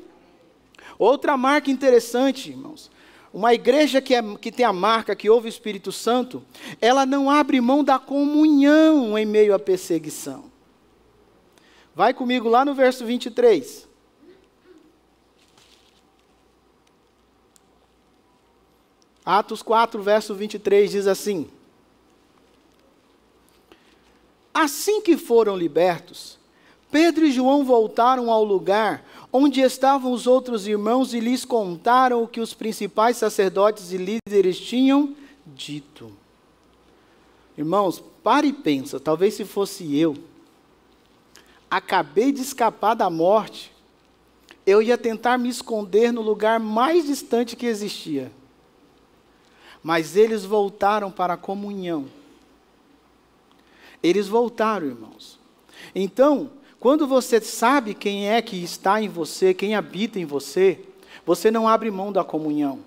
Outra 0.98 1.38
marca 1.38 1.70
interessante, 1.70 2.50
irmãos. 2.50 2.90
uma 3.32 3.54
igreja 3.54 4.02
que, 4.02 4.16
é, 4.16 4.36
que 4.38 4.52
tem 4.52 4.66
a 4.66 4.74
marca, 4.74 5.16
que 5.16 5.30
ouve 5.30 5.48
o 5.48 5.48
Espírito 5.48 5.92
Santo, 5.92 6.44
ela 6.82 7.06
não 7.06 7.30
abre 7.30 7.62
mão 7.62 7.84
da 7.84 8.00
comunhão 8.00 9.16
em 9.16 9.28
meio 9.28 9.54
à 9.54 9.60
perseguição. 9.60 10.46
Vai 11.94 12.16
comigo 12.16 12.50
lá 12.50 12.66
no 12.66 12.74
verso 12.74 13.06
23. 13.06 13.88
Atos 19.24 19.62
4, 19.62 20.02
verso 20.02 20.34
23 20.34 20.90
diz 20.90 21.06
assim: 21.06 21.48
Assim 24.52 25.00
que 25.00 25.16
foram 25.16 25.56
libertos, 25.56 26.40
Pedro 26.90 27.26
e 27.26 27.32
João 27.32 27.66
voltaram 27.66 28.32
ao 28.32 28.44
lugar 28.44 29.04
onde 29.32 29.62
estavam 29.62 30.12
os 30.12 30.26
outros 30.26 30.68
irmãos 30.68 31.14
e 31.14 31.20
lhes 31.20 31.44
contaram 31.44 32.24
o 32.24 32.28
que 32.28 32.40
os 32.40 32.54
principais 32.54 33.18
sacerdotes 33.18 33.92
e 33.92 33.98
líderes 33.98 34.60
tinham 34.60 35.16
dito. 35.46 36.12
Irmãos, 37.58 38.04
pare 38.24 38.48
e 38.48 38.54
pensa, 38.54 39.00
talvez 39.00 39.34
se 39.34 39.44
fosse 39.44 39.98
eu, 39.98 40.16
acabei 41.70 42.32
de 42.32 42.42
escapar 42.42 42.94
da 42.94 43.10
morte, 43.10 43.72
eu 44.66 44.82
ia 44.82 44.98
tentar 44.98 45.38
me 45.38 45.50
esconder 45.50 46.12
no 46.12 46.22
lugar 46.22 46.60
mais 46.60 47.06
distante 47.06 47.56
que 47.56 47.66
existia. 47.66 48.32
Mas 49.82 50.18
eles 50.18 50.44
voltaram 50.44 51.10
para 51.10 51.36
a 51.36 51.38
comunhão. 51.38 52.08
Eles 54.04 54.28
voltaram, 54.28 54.88
irmãos. 54.88 55.40
Então, 55.96 56.52
quando 56.80 57.08
você 57.08 57.42
sabe 57.42 57.94
quem 57.94 58.30
é 58.30 58.42
que 58.42 58.64
está 58.64 59.02
em 59.02 59.10
você, 59.10 59.54
quem 59.54 59.76
habita 59.76 60.20
em 60.20 60.26
você, 60.26 60.80
você 61.26 61.50
não 61.50 61.68
abre 61.68 61.90
mão 61.90 62.12
da 62.12 62.24
comunhão. 62.24 62.80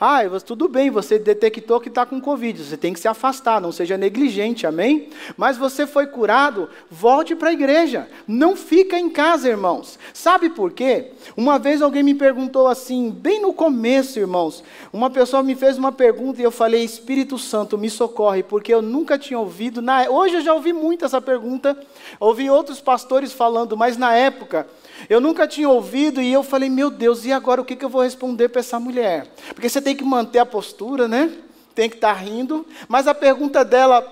Ah, 0.00 0.20
tudo 0.44 0.68
bem, 0.68 0.90
você 0.90 1.18
detectou 1.18 1.80
que 1.80 1.88
está 1.88 2.04
com 2.04 2.20
Covid, 2.20 2.62
você 2.62 2.76
tem 2.76 2.92
que 2.92 3.00
se 3.00 3.08
afastar, 3.08 3.60
não 3.60 3.72
seja 3.72 3.96
negligente, 3.96 4.66
amém? 4.66 5.08
Mas 5.36 5.56
você 5.56 5.86
foi 5.86 6.06
curado, 6.06 6.68
volte 6.90 7.34
para 7.34 7.50
a 7.50 7.52
igreja, 7.52 8.08
não 8.26 8.56
fica 8.56 8.98
em 8.98 9.08
casa, 9.08 9.48
irmãos. 9.48 9.98
Sabe 10.12 10.50
por 10.50 10.72
quê? 10.72 11.12
Uma 11.36 11.58
vez 11.58 11.82
alguém 11.82 12.02
me 12.02 12.14
perguntou 12.14 12.66
assim, 12.66 13.10
bem 13.10 13.40
no 13.40 13.52
começo, 13.52 14.18
irmãos, 14.18 14.64
uma 14.92 15.10
pessoa 15.10 15.42
me 15.42 15.54
fez 15.54 15.78
uma 15.78 15.92
pergunta 15.92 16.40
e 16.40 16.44
eu 16.44 16.50
falei, 16.50 16.82
Espírito 16.82 17.38
Santo, 17.38 17.78
me 17.78 17.90
socorre, 17.90 18.42
porque 18.42 18.72
eu 18.72 18.82
nunca 18.82 19.18
tinha 19.18 19.38
ouvido, 19.38 19.80
na... 19.80 20.08
hoje 20.10 20.36
eu 20.36 20.40
já 20.42 20.54
ouvi 20.54 20.72
muito 20.72 21.04
essa 21.04 21.20
pergunta, 21.20 21.76
ouvi 22.18 22.50
outros 22.50 22.80
pastores 22.80 23.32
falando, 23.32 23.76
mas 23.76 23.96
na 23.96 24.14
época 24.14 24.66
eu 25.08 25.20
nunca 25.20 25.46
tinha 25.46 25.68
ouvido 25.68 26.20
e 26.20 26.32
eu 26.32 26.42
falei, 26.42 26.68
meu 26.68 26.90
Deus, 26.90 27.24
e 27.24 27.32
agora 27.32 27.60
o 27.60 27.64
que, 27.64 27.82
eu 27.84 27.88
vou 27.88 28.02
responder 28.02 28.48
para 28.48 28.60
essa 28.60 28.78
mulher? 28.78 29.26
Porque 29.54 29.68
você 29.68 29.80
tem 29.80 29.96
que 29.96 30.04
manter 30.04 30.38
a 30.38 30.46
postura, 30.46 31.08
né? 31.08 31.32
Tem 31.74 31.88
que 31.88 31.96
estar 31.96 32.14
tá 32.14 32.20
rindo. 32.20 32.66
Mas 32.88 33.06
a 33.06 33.14
pergunta 33.14 33.64
dela, 33.64 34.06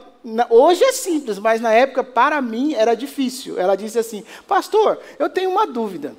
hoje 0.51 0.85
é 0.85 0.93
simples, 0.93 1.39
mas 1.39 1.61
na 1.61 1.73
época, 1.73 2.03
para 2.03 2.41
mim, 2.43 2.75
era 2.75 2.95
difícil. 2.95 3.59
Ela 3.59 3.77
disse 3.77 3.99
assim: 3.99 4.25
Pastor, 4.47 4.99
eu 5.19 5.29
tenho 5.29 5.51
uma 5.51 5.67
dúvida. 5.67 6.15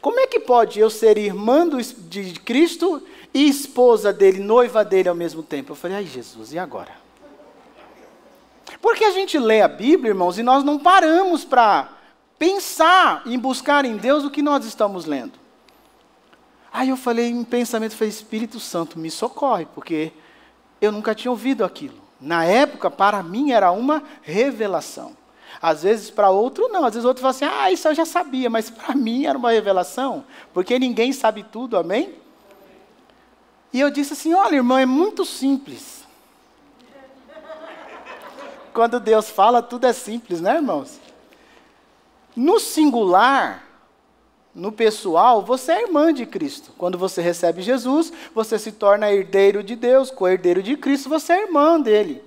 Como 0.00 0.20
é 0.20 0.26
que 0.26 0.40
pode 0.40 0.78
eu 0.78 0.90
ser 0.90 1.16
irmã 1.18 1.68
de 2.08 2.34
Cristo 2.40 3.02
e 3.32 3.48
esposa 3.48 4.12
dele, 4.12 4.40
noiva 4.40 4.84
dele 4.84 5.08
ao 5.08 5.14
mesmo 5.14 5.42
tempo? 5.42 5.72
Eu 5.72 5.76
falei, 5.76 5.98
ai 5.98 6.04
Jesus, 6.04 6.52
e 6.52 6.58
agora? 6.58 6.92
Porque 8.80 9.04
a 9.04 9.10
gente 9.10 9.38
lê 9.38 9.62
a 9.62 9.68
Bíblia, 9.68 10.10
irmãos, 10.10 10.38
e 10.38 10.42
nós 10.42 10.64
não 10.64 10.78
paramos 10.78 11.44
para 11.44 11.95
pensar 12.38 13.22
em 13.26 13.38
buscar 13.38 13.84
em 13.84 13.96
Deus 13.96 14.24
o 14.24 14.30
que 14.30 14.42
nós 14.42 14.64
estamos 14.64 15.04
lendo. 15.04 15.38
Aí 16.72 16.90
eu 16.90 16.96
falei 16.96 17.28
em 17.28 17.42
pensamento, 17.42 17.96
falei, 17.96 18.10
Espírito 18.10 18.60
Santo, 18.60 18.98
me 18.98 19.10
socorre, 19.10 19.66
porque 19.74 20.12
eu 20.80 20.92
nunca 20.92 21.14
tinha 21.14 21.30
ouvido 21.30 21.64
aquilo. 21.64 21.96
Na 22.20 22.44
época, 22.44 22.90
para 22.90 23.22
mim, 23.22 23.52
era 23.52 23.70
uma 23.70 24.02
revelação. 24.22 25.16
Às 25.60 25.82
vezes, 25.82 26.10
para 26.10 26.30
outro, 26.30 26.68
não. 26.68 26.84
Às 26.84 26.94
vezes, 26.94 27.06
outro 27.06 27.22
fala 27.22 27.30
assim, 27.30 27.44
ah, 27.44 27.70
isso 27.72 27.88
eu 27.88 27.94
já 27.94 28.04
sabia, 28.04 28.50
mas 28.50 28.68
para 28.68 28.92
mim 28.96 29.24
era 29.24 29.38
uma 29.38 29.52
revelação, 29.52 30.24
porque 30.52 30.78
ninguém 30.78 31.12
sabe 31.12 31.42
tudo, 31.42 31.76
amém? 31.76 32.14
E 33.72 33.80
eu 33.80 33.90
disse 33.90 34.12
assim: 34.12 34.32
olha, 34.32 34.56
irmão, 34.56 34.78
é 34.78 34.86
muito 34.86 35.24
simples. 35.24 36.04
Quando 38.72 39.00
Deus 39.00 39.28
fala, 39.28 39.62
tudo 39.62 39.86
é 39.86 39.92
simples, 39.92 40.40
né, 40.40 40.56
irmãos? 40.56 40.98
No 42.36 42.60
singular, 42.60 43.64
no 44.54 44.70
pessoal, 44.70 45.42
você 45.42 45.72
é 45.72 45.82
irmã 45.84 46.12
de 46.12 46.26
Cristo. 46.26 46.70
Quando 46.76 46.98
você 46.98 47.22
recebe 47.22 47.62
Jesus, 47.62 48.12
você 48.34 48.58
se 48.58 48.72
torna 48.72 49.10
herdeiro 49.10 49.62
de 49.62 49.74
Deus, 49.74 50.10
co-herdeiro 50.10 50.62
de 50.62 50.76
Cristo, 50.76 51.08
você 51.08 51.32
é 51.32 51.42
irmã 51.44 51.80
dele. 51.80 52.22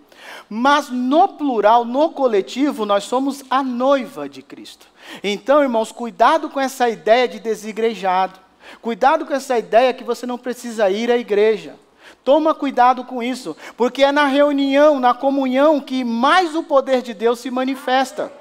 Mas 0.50 0.90
no 0.90 1.28
plural, 1.28 1.86
no 1.86 2.10
coletivo, 2.10 2.86
nós 2.86 3.04
somos 3.04 3.44
a 3.50 3.62
noiva 3.62 4.28
de 4.28 4.42
Cristo. 4.42 4.88
Então, 5.24 5.62
irmãos, 5.62 5.92
cuidado 5.92 6.50
com 6.50 6.60
essa 6.60 6.90
ideia 6.90 7.28
de 7.28 7.40
desigrejado. 7.40 8.40
Cuidado 8.82 9.26
com 9.26 9.34
essa 9.34 9.58
ideia 9.58 9.94
que 9.94 10.04
você 10.04 10.26
não 10.26 10.38
precisa 10.38 10.90
ir 10.90 11.12
à 11.12 11.18
igreja. 11.18 11.76
Toma 12.24 12.54
cuidado 12.54 13.04
com 13.04 13.24
isso, 13.24 13.56
porque 13.78 14.04
é 14.04 14.12
na 14.12 14.26
reunião, 14.26 15.00
na 15.00 15.14
comunhão, 15.14 15.80
que 15.80 16.04
mais 16.04 16.56
o 16.56 16.64
poder 16.64 17.02
de 17.02 17.14
Deus 17.14 17.40
se 17.40 17.50
manifesta. 17.50 18.32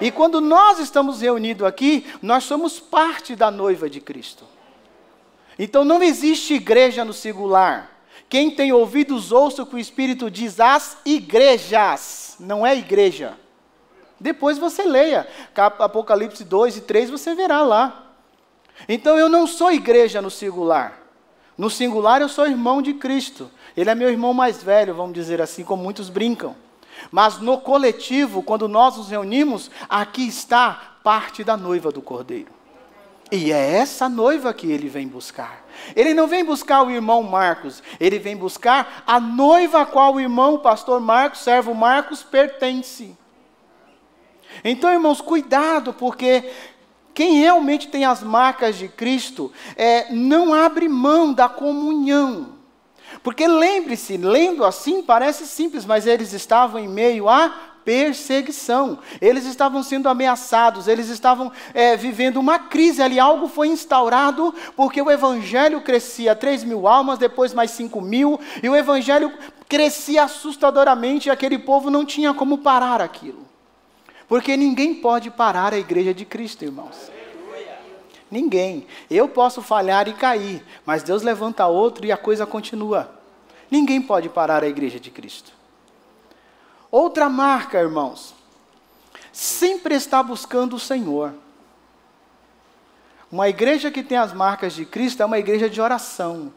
E 0.00 0.10
quando 0.10 0.40
nós 0.40 0.78
estamos 0.78 1.20
reunidos 1.20 1.66
aqui, 1.66 2.06
nós 2.22 2.44
somos 2.44 2.80
parte 2.80 3.36
da 3.36 3.50
noiva 3.50 3.88
de 3.90 4.00
Cristo. 4.00 4.44
Então 5.58 5.84
não 5.84 6.02
existe 6.02 6.54
igreja 6.54 7.04
no 7.04 7.12
singular. 7.12 7.90
Quem 8.28 8.50
tem 8.50 8.72
ouvidos, 8.72 9.32
ouça 9.32 9.62
o 9.62 9.66
que 9.66 9.74
o 9.74 9.78
Espírito 9.78 10.30
diz 10.30 10.60
às 10.60 10.96
igrejas, 11.04 12.36
não 12.38 12.64
é 12.64 12.76
igreja. 12.76 13.36
Depois 14.18 14.58
você 14.58 14.84
leia, 14.84 15.26
Apocalipse 15.54 16.44
2 16.44 16.76
e 16.76 16.80
3, 16.82 17.10
você 17.10 17.34
verá 17.34 17.62
lá. 17.62 18.14
Então 18.88 19.18
eu 19.18 19.28
não 19.28 19.46
sou 19.46 19.72
igreja 19.72 20.22
no 20.22 20.30
singular. 20.30 21.00
No 21.58 21.68
singular 21.68 22.22
eu 22.22 22.28
sou 22.28 22.46
irmão 22.46 22.80
de 22.80 22.94
Cristo. 22.94 23.50
Ele 23.76 23.90
é 23.90 23.94
meu 23.94 24.10
irmão 24.10 24.32
mais 24.32 24.62
velho, 24.62 24.94
vamos 24.94 25.12
dizer 25.12 25.40
assim, 25.42 25.64
como 25.64 25.82
muitos 25.82 26.08
brincam. 26.08 26.54
Mas 27.10 27.38
no 27.38 27.58
coletivo, 27.58 28.42
quando 28.42 28.68
nós 28.68 28.96
nos 28.96 29.08
reunimos, 29.08 29.70
aqui 29.88 30.26
está 30.26 30.96
parte 31.02 31.42
da 31.44 31.56
noiva 31.56 31.90
do 31.90 32.02
Cordeiro. 32.02 32.52
E 33.32 33.52
é 33.52 33.76
essa 33.76 34.08
noiva 34.08 34.52
que 34.52 34.70
ele 34.70 34.88
vem 34.88 35.06
buscar. 35.06 35.64
Ele 35.94 36.12
não 36.12 36.26
vem 36.26 36.44
buscar 36.44 36.82
o 36.82 36.90
irmão 36.90 37.22
Marcos, 37.22 37.82
ele 38.00 38.18
vem 38.18 38.36
buscar 38.36 39.04
a 39.06 39.20
noiva 39.20 39.82
a 39.82 39.86
qual 39.86 40.14
o 40.14 40.20
irmão, 40.20 40.54
o 40.54 40.58
pastor 40.58 41.00
Marcos, 41.00 41.40
servo 41.40 41.74
Marcos, 41.74 42.22
pertence. 42.22 43.16
Então, 44.64 44.92
irmãos, 44.92 45.20
cuidado, 45.20 45.92
porque 45.92 46.50
quem 47.14 47.38
realmente 47.38 47.86
tem 47.86 48.04
as 48.04 48.22
marcas 48.22 48.76
de 48.76 48.88
Cristo 48.88 49.52
é, 49.76 50.12
não 50.12 50.52
abre 50.52 50.88
mão 50.88 51.32
da 51.32 51.48
comunhão. 51.48 52.59
Porque 53.22 53.46
lembre-se, 53.46 54.16
lendo 54.16 54.64
assim 54.64 55.02
parece 55.02 55.46
simples, 55.46 55.84
mas 55.84 56.06
eles 56.06 56.32
estavam 56.32 56.80
em 56.80 56.88
meio 56.88 57.28
a 57.28 57.70
perseguição. 57.84 58.98
Eles 59.20 59.44
estavam 59.44 59.82
sendo 59.82 60.08
ameaçados, 60.08 60.86
eles 60.86 61.08
estavam 61.08 61.50
é, 61.74 61.96
vivendo 61.96 62.38
uma 62.38 62.58
crise 62.58 63.02
ali. 63.02 63.18
Algo 63.18 63.48
foi 63.48 63.68
instaurado 63.68 64.54
porque 64.76 65.00
o 65.00 65.10
evangelho 65.10 65.80
crescia 65.80 66.36
3 66.36 66.64
mil 66.64 66.86
almas, 66.86 67.18
depois 67.18 67.52
mais 67.52 67.70
5 67.72 68.00
mil, 68.00 68.38
e 68.62 68.68
o 68.68 68.76
evangelho 68.76 69.32
crescia 69.68 70.24
assustadoramente 70.24 71.28
e 71.28 71.30
aquele 71.30 71.58
povo 71.58 71.90
não 71.90 72.04
tinha 72.04 72.34
como 72.34 72.58
parar 72.58 73.00
aquilo. 73.00 73.48
Porque 74.28 74.56
ninguém 74.56 74.94
pode 74.94 75.30
parar 75.30 75.72
a 75.72 75.78
igreja 75.78 76.14
de 76.14 76.24
Cristo, 76.24 76.64
irmãos. 76.64 77.10
Ninguém. 78.30 78.86
Eu 79.10 79.28
posso 79.28 79.60
falhar 79.60 80.08
e 80.08 80.12
cair, 80.12 80.64
mas 80.86 81.02
Deus 81.02 81.22
levanta 81.22 81.66
outro 81.66 82.06
e 82.06 82.12
a 82.12 82.16
coisa 82.16 82.46
continua. 82.46 83.10
Ninguém 83.70 84.00
pode 84.00 84.28
parar 84.28 84.62
a 84.62 84.68
igreja 84.68 85.00
de 85.00 85.10
Cristo. 85.10 85.52
Outra 86.90 87.28
marca, 87.28 87.78
irmãos, 87.78 88.34
sempre 89.32 89.94
está 89.94 90.22
buscando 90.22 90.76
o 90.76 90.80
Senhor. 90.80 91.32
Uma 93.30 93.48
igreja 93.48 93.90
que 93.90 94.02
tem 94.02 94.18
as 94.18 94.32
marcas 94.32 94.72
de 94.72 94.84
Cristo 94.84 95.22
é 95.22 95.26
uma 95.26 95.38
igreja 95.38 95.70
de 95.70 95.80
oração. 95.80 96.52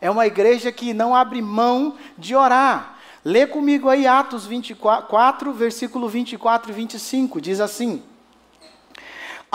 É 0.00 0.10
uma 0.10 0.26
igreja 0.26 0.72
que 0.72 0.94
não 0.94 1.14
abre 1.14 1.42
mão 1.42 1.96
de 2.16 2.34
orar. 2.34 2.98
Lê 3.24 3.46
comigo 3.46 3.88
aí 3.88 4.06
Atos 4.06 4.46
24, 4.46 5.52
versículo 5.52 6.08
24 6.08 6.70
e 6.70 6.74
25, 6.74 7.40
diz 7.40 7.60
assim: 7.60 8.02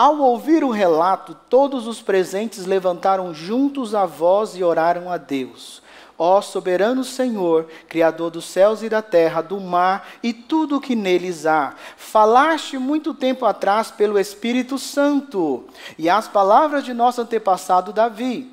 ao 0.02 0.18
ouvir 0.18 0.64
o 0.64 0.72
relato, 0.72 1.38
todos 1.48 1.86
os 1.86 2.02
presentes 2.02 2.66
levantaram 2.66 3.36
juntos 3.36 3.94
a 3.94 4.04
voz 4.04 4.56
e 4.56 4.64
oraram 4.64 5.12
a 5.12 5.18
Deus. 5.18 5.80
Ó 6.18 6.42
soberano 6.42 7.04
Senhor, 7.04 7.68
Criador 7.88 8.32
dos 8.32 8.46
céus 8.46 8.82
e 8.82 8.90
da 8.90 9.04
terra, 9.04 9.44
do 9.44 9.60
mar 9.60 10.08
e 10.24 10.34
tudo 10.34 10.78
o 10.78 10.82
que 10.82 10.96
neles 10.96 11.46
há, 11.46 11.76
falaste 11.96 12.80
muito 12.80 13.14
tempo 13.14 13.46
atrás 13.46 13.92
pelo 13.92 14.18
Espírito 14.18 14.80
Santo 14.80 15.66
e 16.00 16.10
as 16.10 16.28
palavras 16.28 16.84
de 16.84 16.96
nosso 16.96 17.22
antepassado 17.22 17.94
Davi 17.94 18.52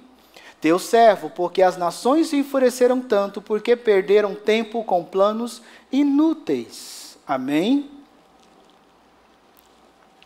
teu 0.61 0.79
servo, 0.79 1.31
porque 1.31 1.63
as 1.63 1.79
nações 1.79 2.27
se 2.27 2.37
enfureceram 2.37 3.01
tanto, 3.01 3.41
porque 3.41 3.75
perderam 3.75 4.35
tempo 4.35 4.85
com 4.85 5.03
planos 5.03 5.63
inúteis. 5.91 7.17
Amém? 7.27 7.98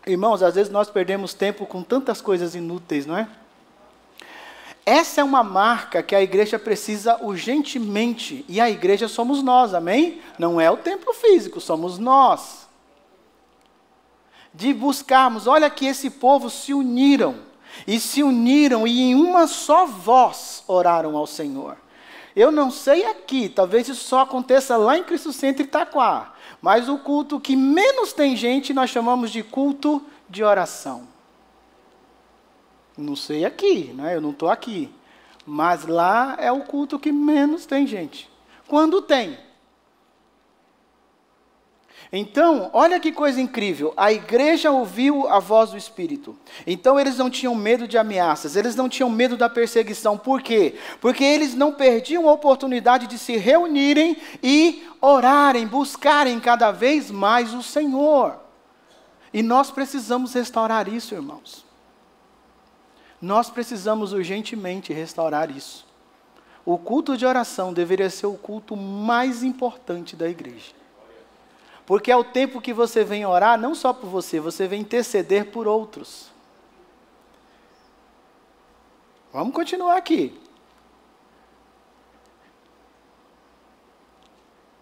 Irmãos, 0.06 0.42
às 0.42 0.54
vezes 0.54 0.72
nós 0.72 0.90
perdemos 0.90 1.32
tempo 1.32 1.64
com 1.64 1.82
tantas 1.82 2.20
coisas 2.20 2.54
inúteis, 2.54 3.06
não 3.06 3.16
é? 3.16 3.28
Essa 4.84 5.20
é 5.20 5.24
uma 5.24 5.44
marca 5.44 6.02
que 6.02 6.14
a 6.14 6.20
igreja 6.20 6.58
precisa 6.58 7.16
urgentemente, 7.22 8.44
e 8.48 8.60
a 8.60 8.68
igreja 8.68 9.06
somos 9.06 9.42
nós, 9.42 9.74
amém? 9.74 10.20
Não 10.38 10.60
é 10.60 10.68
o 10.70 10.76
templo 10.76 11.14
físico, 11.14 11.60
somos 11.60 11.98
nós. 11.98 12.66
De 14.52 14.74
buscarmos, 14.74 15.46
olha 15.46 15.70
que 15.70 15.86
esse 15.86 16.10
povo 16.10 16.50
se 16.50 16.74
uniram, 16.74 17.36
e 17.86 18.00
se 18.00 18.24
uniram 18.24 18.86
e 18.86 19.00
em 19.00 19.14
uma 19.14 19.46
só 19.46 19.86
voz 19.86 20.64
oraram 20.66 21.16
ao 21.16 21.28
Senhor. 21.28 21.76
Eu 22.34 22.50
não 22.50 22.70
sei 22.70 23.04
aqui, 23.04 23.48
talvez 23.48 23.88
isso 23.88 24.04
só 24.04 24.20
aconteça 24.20 24.76
lá 24.76 24.96
em 24.96 25.04
Cristo 25.04 25.32
Centro 25.32 25.62
Itaquá, 25.62 26.34
mas 26.60 26.88
o 26.88 26.98
culto 26.98 27.38
que 27.38 27.54
menos 27.54 28.12
tem 28.12 28.34
gente 28.36 28.72
nós 28.72 28.90
chamamos 28.90 29.30
de 29.30 29.42
culto 29.42 30.02
de 30.28 30.42
oração. 30.42 31.06
Não 32.96 33.16
sei 33.16 33.44
aqui, 33.44 33.92
né? 33.94 34.16
eu 34.16 34.20
não 34.20 34.30
estou 34.30 34.50
aqui. 34.50 34.90
Mas 35.44 35.86
lá 35.86 36.36
é 36.38 36.52
o 36.52 36.60
culto 36.60 36.98
que 36.98 37.10
menos 37.10 37.66
tem 37.66 37.86
gente. 37.86 38.30
Quando 38.68 39.02
tem. 39.02 39.36
Então, 42.14 42.68
olha 42.74 43.00
que 43.00 43.10
coisa 43.10 43.40
incrível. 43.40 43.94
A 43.96 44.12
igreja 44.12 44.70
ouviu 44.70 45.26
a 45.28 45.38
voz 45.38 45.70
do 45.70 45.78
Espírito. 45.78 46.36
Então, 46.66 47.00
eles 47.00 47.16
não 47.16 47.30
tinham 47.30 47.54
medo 47.54 47.88
de 47.88 47.96
ameaças, 47.96 48.54
eles 48.54 48.76
não 48.76 48.86
tinham 48.86 49.08
medo 49.08 49.34
da 49.34 49.48
perseguição. 49.48 50.18
Por 50.18 50.42
quê? 50.42 50.74
Porque 51.00 51.24
eles 51.24 51.54
não 51.54 51.72
perdiam 51.72 52.28
a 52.28 52.32
oportunidade 52.32 53.06
de 53.06 53.16
se 53.16 53.38
reunirem 53.38 54.18
e 54.42 54.86
orarem, 55.00 55.66
buscarem 55.66 56.38
cada 56.38 56.70
vez 56.70 57.10
mais 57.10 57.54
o 57.54 57.62
Senhor. 57.62 58.38
E 59.32 59.42
nós 59.42 59.70
precisamos 59.70 60.34
restaurar 60.34 60.88
isso, 60.88 61.14
irmãos. 61.14 61.64
Nós 63.22 63.48
precisamos 63.48 64.12
urgentemente 64.12 64.92
restaurar 64.92 65.50
isso. 65.50 65.86
O 66.62 66.76
culto 66.76 67.16
de 67.16 67.24
oração 67.24 67.72
deveria 67.72 68.10
ser 68.10 68.26
o 68.26 68.34
culto 68.34 68.76
mais 68.76 69.42
importante 69.42 70.14
da 70.14 70.28
igreja. 70.28 70.81
Porque 71.92 72.10
é 72.10 72.16
o 72.16 72.24
tempo 72.24 72.58
que 72.58 72.72
você 72.72 73.04
vem 73.04 73.26
orar, 73.26 73.60
não 73.60 73.74
só 73.74 73.92
por 73.92 74.08
você, 74.08 74.40
você 74.40 74.66
vem 74.66 74.80
interceder 74.80 75.50
por 75.50 75.68
outros. 75.68 76.30
Vamos 79.30 79.52
continuar 79.52 79.98
aqui. 79.98 80.40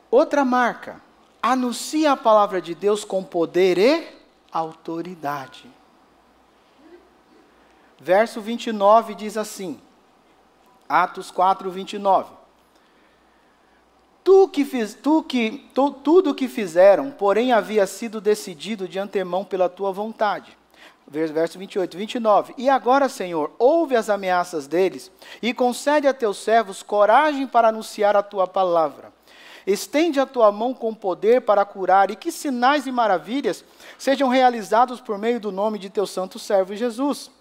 Outra 0.08 0.44
marca. 0.44 1.02
Anuncia 1.42 2.12
a 2.12 2.16
palavra 2.16 2.62
de 2.62 2.76
Deus 2.76 3.04
com 3.04 3.24
poder 3.24 3.76
e 3.76 4.06
autoridade. 4.52 5.68
Verso 7.98 8.40
29 8.40 9.16
diz 9.16 9.36
assim, 9.36 9.80
Atos 10.88 11.32
4, 11.32 11.68
29. 11.72 12.39
Tu 14.30 14.48
que 14.50 14.64
fiz, 14.64 14.94
tu 14.94 15.24
que, 15.24 15.68
tu, 15.74 15.90
tudo 15.90 16.32
que 16.32 16.46
fizeram, 16.46 17.10
porém 17.10 17.52
havia 17.52 17.84
sido 17.84 18.20
decidido 18.20 18.86
de 18.86 18.96
antemão 18.96 19.44
pela 19.44 19.68
tua 19.68 19.90
vontade. 19.90 20.56
Verso 21.08 21.58
28, 21.58 21.96
29. 21.96 22.54
E 22.56 22.68
agora, 22.70 23.08
Senhor, 23.08 23.50
ouve 23.58 23.96
as 23.96 24.08
ameaças 24.08 24.68
deles 24.68 25.10
e 25.42 25.52
concede 25.52 26.06
a 26.06 26.14
teus 26.14 26.36
servos 26.36 26.80
coragem 26.80 27.44
para 27.44 27.70
anunciar 27.70 28.14
a 28.14 28.22
tua 28.22 28.46
palavra. 28.46 29.12
Estende 29.66 30.20
a 30.20 30.26
tua 30.26 30.52
mão 30.52 30.72
com 30.72 30.94
poder 30.94 31.40
para 31.40 31.64
curar, 31.64 32.08
e 32.12 32.14
que 32.14 32.30
sinais 32.30 32.86
e 32.86 32.92
maravilhas 32.92 33.64
sejam 33.98 34.28
realizados 34.28 35.00
por 35.00 35.18
meio 35.18 35.40
do 35.40 35.50
nome 35.50 35.76
de 35.76 35.90
teu 35.90 36.06
santo 36.06 36.38
servo 36.38 36.76
Jesus. 36.76 37.32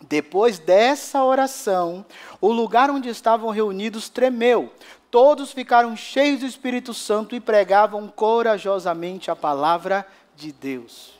Depois 0.00 0.58
dessa 0.58 1.24
oração, 1.24 2.04
o 2.40 2.52
lugar 2.52 2.90
onde 2.90 3.08
estavam 3.08 3.50
reunidos 3.50 4.08
tremeu. 4.08 4.70
Todos 5.16 5.50
ficaram 5.50 5.96
cheios 5.96 6.40
do 6.40 6.46
Espírito 6.46 6.92
Santo 6.92 7.34
e 7.34 7.40
pregavam 7.40 8.06
corajosamente 8.06 9.30
a 9.30 9.34
palavra 9.34 10.06
de 10.36 10.52
Deus. 10.52 11.18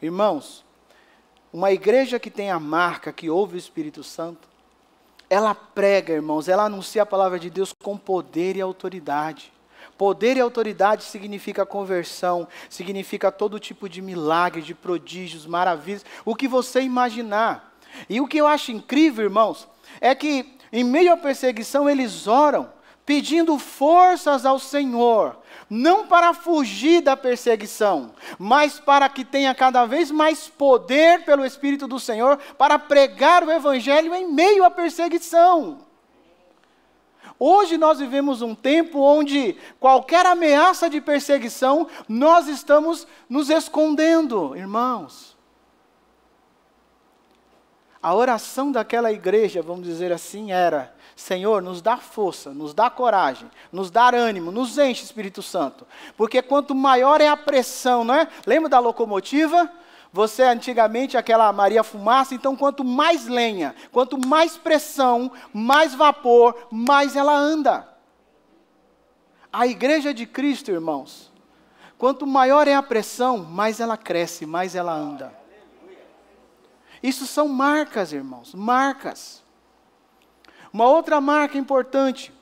Irmãos, 0.00 0.64
uma 1.52 1.72
igreja 1.72 2.20
que 2.20 2.30
tem 2.30 2.48
a 2.48 2.60
marca, 2.60 3.12
que 3.12 3.28
ouve 3.28 3.56
o 3.56 3.58
Espírito 3.58 4.04
Santo, 4.04 4.48
ela 5.28 5.52
prega, 5.52 6.12
irmãos, 6.12 6.48
ela 6.48 6.66
anuncia 6.66 7.02
a 7.02 7.06
palavra 7.06 7.40
de 7.40 7.50
Deus 7.50 7.72
com 7.72 7.98
poder 7.98 8.54
e 8.54 8.60
autoridade. 8.60 9.52
Poder 9.96 10.36
e 10.36 10.40
autoridade 10.40 11.02
significa 11.02 11.66
conversão, 11.66 12.46
significa 12.70 13.32
todo 13.32 13.58
tipo 13.58 13.88
de 13.88 14.00
milagre, 14.00 14.62
de 14.62 14.76
prodígios, 14.76 15.44
maravilhas, 15.44 16.04
o 16.24 16.36
que 16.36 16.46
você 16.46 16.82
imaginar. 16.82 17.76
E 18.08 18.20
o 18.20 18.28
que 18.28 18.38
eu 18.38 18.46
acho 18.46 18.70
incrível, 18.70 19.24
irmãos, 19.24 19.66
é 20.00 20.14
que 20.14 20.56
em 20.72 20.84
meio 20.84 21.12
à 21.12 21.16
perseguição 21.16 21.88
eles 21.88 22.26
oram, 22.26 22.70
pedindo 23.08 23.58
forças 23.58 24.44
ao 24.44 24.58
Senhor, 24.58 25.38
não 25.70 26.06
para 26.06 26.34
fugir 26.34 27.00
da 27.00 27.16
perseguição, 27.16 28.12
mas 28.38 28.78
para 28.78 29.08
que 29.08 29.24
tenha 29.24 29.54
cada 29.54 29.86
vez 29.86 30.10
mais 30.10 30.46
poder 30.46 31.24
pelo 31.24 31.42
Espírito 31.42 31.88
do 31.88 31.98
Senhor 31.98 32.36
para 32.58 32.78
pregar 32.78 33.42
o 33.42 33.50
Evangelho 33.50 34.14
em 34.14 34.30
meio 34.30 34.62
à 34.62 34.70
perseguição. 34.70 35.78
Hoje 37.38 37.78
nós 37.78 37.98
vivemos 37.98 38.42
um 38.42 38.54
tempo 38.54 38.98
onde 39.00 39.56
qualquer 39.80 40.26
ameaça 40.26 40.90
de 40.90 41.00
perseguição, 41.00 41.86
nós 42.06 42.46
estamos 42.46 43.06
nos 43.26 43.48
escondendo, 43.48 44.54
irmãos. 44.54 45.37
A 48.02 48.14
oração 48.14 48.70
daquela 48.70 49.12
igreja, 49.12 49.60
vamos 49.60 49.84
dizer 49.84 50.12
assim, 50.12 50.52
era: 50.52 50.94
Senhor, 51.16 51.60
nos 51.60 51.82
dá 51.82 51.96
força, 51.96 52.50
nos 52.50 52.72
dá 52.72 52.88
coragem, 52.88 53.50
nos 53.72 53.90
dá 53.90 54.08
ânimo, 54.14 54.52
nos 54.52 54.78
enche 54.78 55.04
Espírito 55.04 55.42
Santo. 55.42 55.84
Porque 56.16 56.40
quanto 56.40 56.74
maior 56.74 57.20
é 57.20 57.28
a 57.28 57.36
pressão, 57.36 58.04
não 58.04 58.14
é? 58.14 58.28
Lembra 58.46 58.68
da 58.68 58.78
locomotiva? 58.78 59.70
Você 60.12 60.42
antigamente 60.42 61.16
aquela 61.16 61.52
Maria 61.52 61.82
fumaça, 61.82 62.34
então 62.34 62.56
quanto 62.56 62.82
mais 62.82 63.26
lenha, 63.26 63.74
quanto 63.92 64.16
mais 64.26 64.56
pressão, 64.56 65.30
mais 65.52 65.94
vapor, 65.94 66.68
mais 66.70 67.14
ela 67.14 67.36
anda. 67.36 67.86
A 69.52 69.66
igreja 69.66 70.14
de 70.14 70.24
Cristo, 70.24 70.70
irmãos, 70.70 71.30
quanto 71.98 72.26
maior 72.26 72.68
é 72.68 72.74
a 72.74 72.82
pressão, 72.82 73.38
mais 73.38 73.80
ela 73.80 73.96
cresce, 73.96 74.46
mais 74.46 74.74
ela 74.74 74.94
anda. 74.94 75.37
Isso 77.02 77.26
são 77.26 77.48
marcas, 77.48 78.12
irmãos, 78.12 78.54
marcas. 78.54 79.42
Uma 80.72 80.86
outra 80.86 81.20
marca 81.20 81.56
importante. 81.56 82.32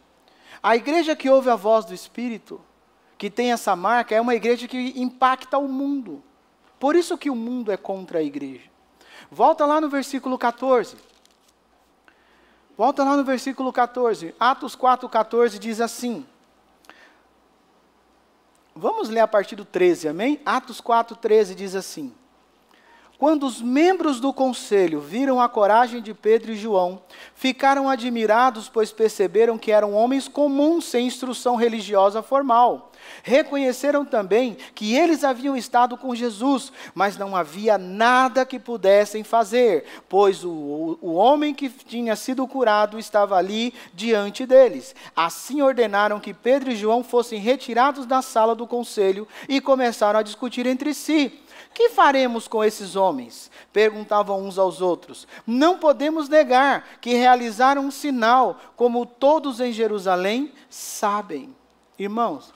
A 0.62 0.74
igreja 0.74 1.14
que 1.14 1.30
ouve 1.30 1.50
a 1.50 1.56
voz 1.56 1.84
do 1.84 1.94
Espírito, 1.94 2.60
que 3.16 3.30
tem 3.30 3.52
essa 3.52 3.76
marca, 3.76 4.14
é 4.14 4.20
uma 4.20 4.34
igreja 4.34 4.66
que 4.66 4.94
impacta 4.96 5.58
o 5.58 5.68
mundo. 5.68 6.22
Por 6.78 6.96
isso 6.96 7.16
que 7.16 7.30
o 7.30 7.36
mundo 7.36 7.70
é 7.70 7.76
contra 7.76 8.18
a 8.18 8.22
igreja. 8.22 8.68
Volta 9.30 9.64
lá 9.64 9.80
no 9.80 9.88
versículo 9.88 10.38
14. 10.38 10.96
Volta 12.76 13.04
lá 13.04 13.16
no 13.16 13.24
versículo 13.24 13.72
14. 13.72 14.34
Atos 14.38 14.76
4,14 14.76 15.58
diz 15.58 15.80
assim. 15.80 16.26
Vamos 18.74 19.08
ler 19.08 19.20
a 19.20 19.28
partir 19.28 19.56
do 19.56 19.64
13, 19.64 20.08
amém? 20.08 20.40
Atos 20.44 20.82
4,13 20.82 21.54
diz 21.54 21.74
assim. 21.74 22.14
Quando 23.18 23.46
os 23.46 23.62
membros 23.62 24.20
do 24.20 24.30
conselho 24.30 25.00
viram 25.00 25.40
a 25.40 25.48
coragem 25.48 26.02
de 26.02 26.12
Pedro 26.12 26.52
e 26.52 26.56
João, 26.56 27.00
ficaram 27.34 27.88
admirados, 27.88 28.68
pois 28.68 28.92
perceberam 28.92 29.56
que 29.56 29.72
eram 29.72 29.94
homens 29.94 30.28
comuns 30.28 30.84
sem 30.84 31.06
instrução 31.06 31.56
religiosa 31.56 32.22
formal. 32.22 32.92
Reconheceram 33.22 34.04
também 34.04 34.56
que 34.74 34.94
eles 34.94 35.24
haviam 35.24 35.56
estado 35.56 35.96
com 35.96 36.14
Jesus, 36.14 36.70
mas 36.94 37.16
não 37.16 37.34
havia 37.34 37.78
nada 37.78 38.44
que 38.44 38.58
pudessem 38.58 39.24
fazer, 39.24 39.84
pois 40.08 40.44
o, 40.44 40.98
o 41.00 41.14
homem 41.14 41.54
que 41.54 41.70
tinha 41.70 42.16
sido 42.16 42.46
curado 42.46 42.98
estava 42.98 43.36
ali 43.36 43.72
diante 43.94 44.44
deles. 44.44 44.94
Assim 45.14 45.62
ordenaram 45.62 46.20
que 46.20 46.34
Pedro 46.34 46.70
e 46.70 46.76
João 46.76 47.02
fossem 47.02 47.40
retirados 47.40 48.04
da 48.04 48.20
sala 48.20 48.54
do 48.54 48.66
conselho 48.66 49.26
e 49.48 49.58
começaram 49.58 50.20
a 50.20 50.22
discutir 50.22 50.66
entre 50.66 50.92
si. 50.92 51.32
Que 51.76 51.90
faremos 51.90 52.48
com 52.48 52.64
esses 52.64 52.96
homens? 52.96 53.50
Perguntavam 53.70 54.42
uns 54.42 54.56
aos 54.56 54.80
outros. 54.80 55.28
Não 55.46 55.78
podemos 55.78 56.26
negar 56.26 56.96
que 57.02 57.12
realizaram 57.12 57.82
um 57.82 57.90
sinal, 57.90 58.58
como 58.74 59.04
todos 59.04 59.60
em 59.60 59.70
Jerusalém 59.72 60.54
sabem. 60.70 61.54
Irmãos, 61.98 62.50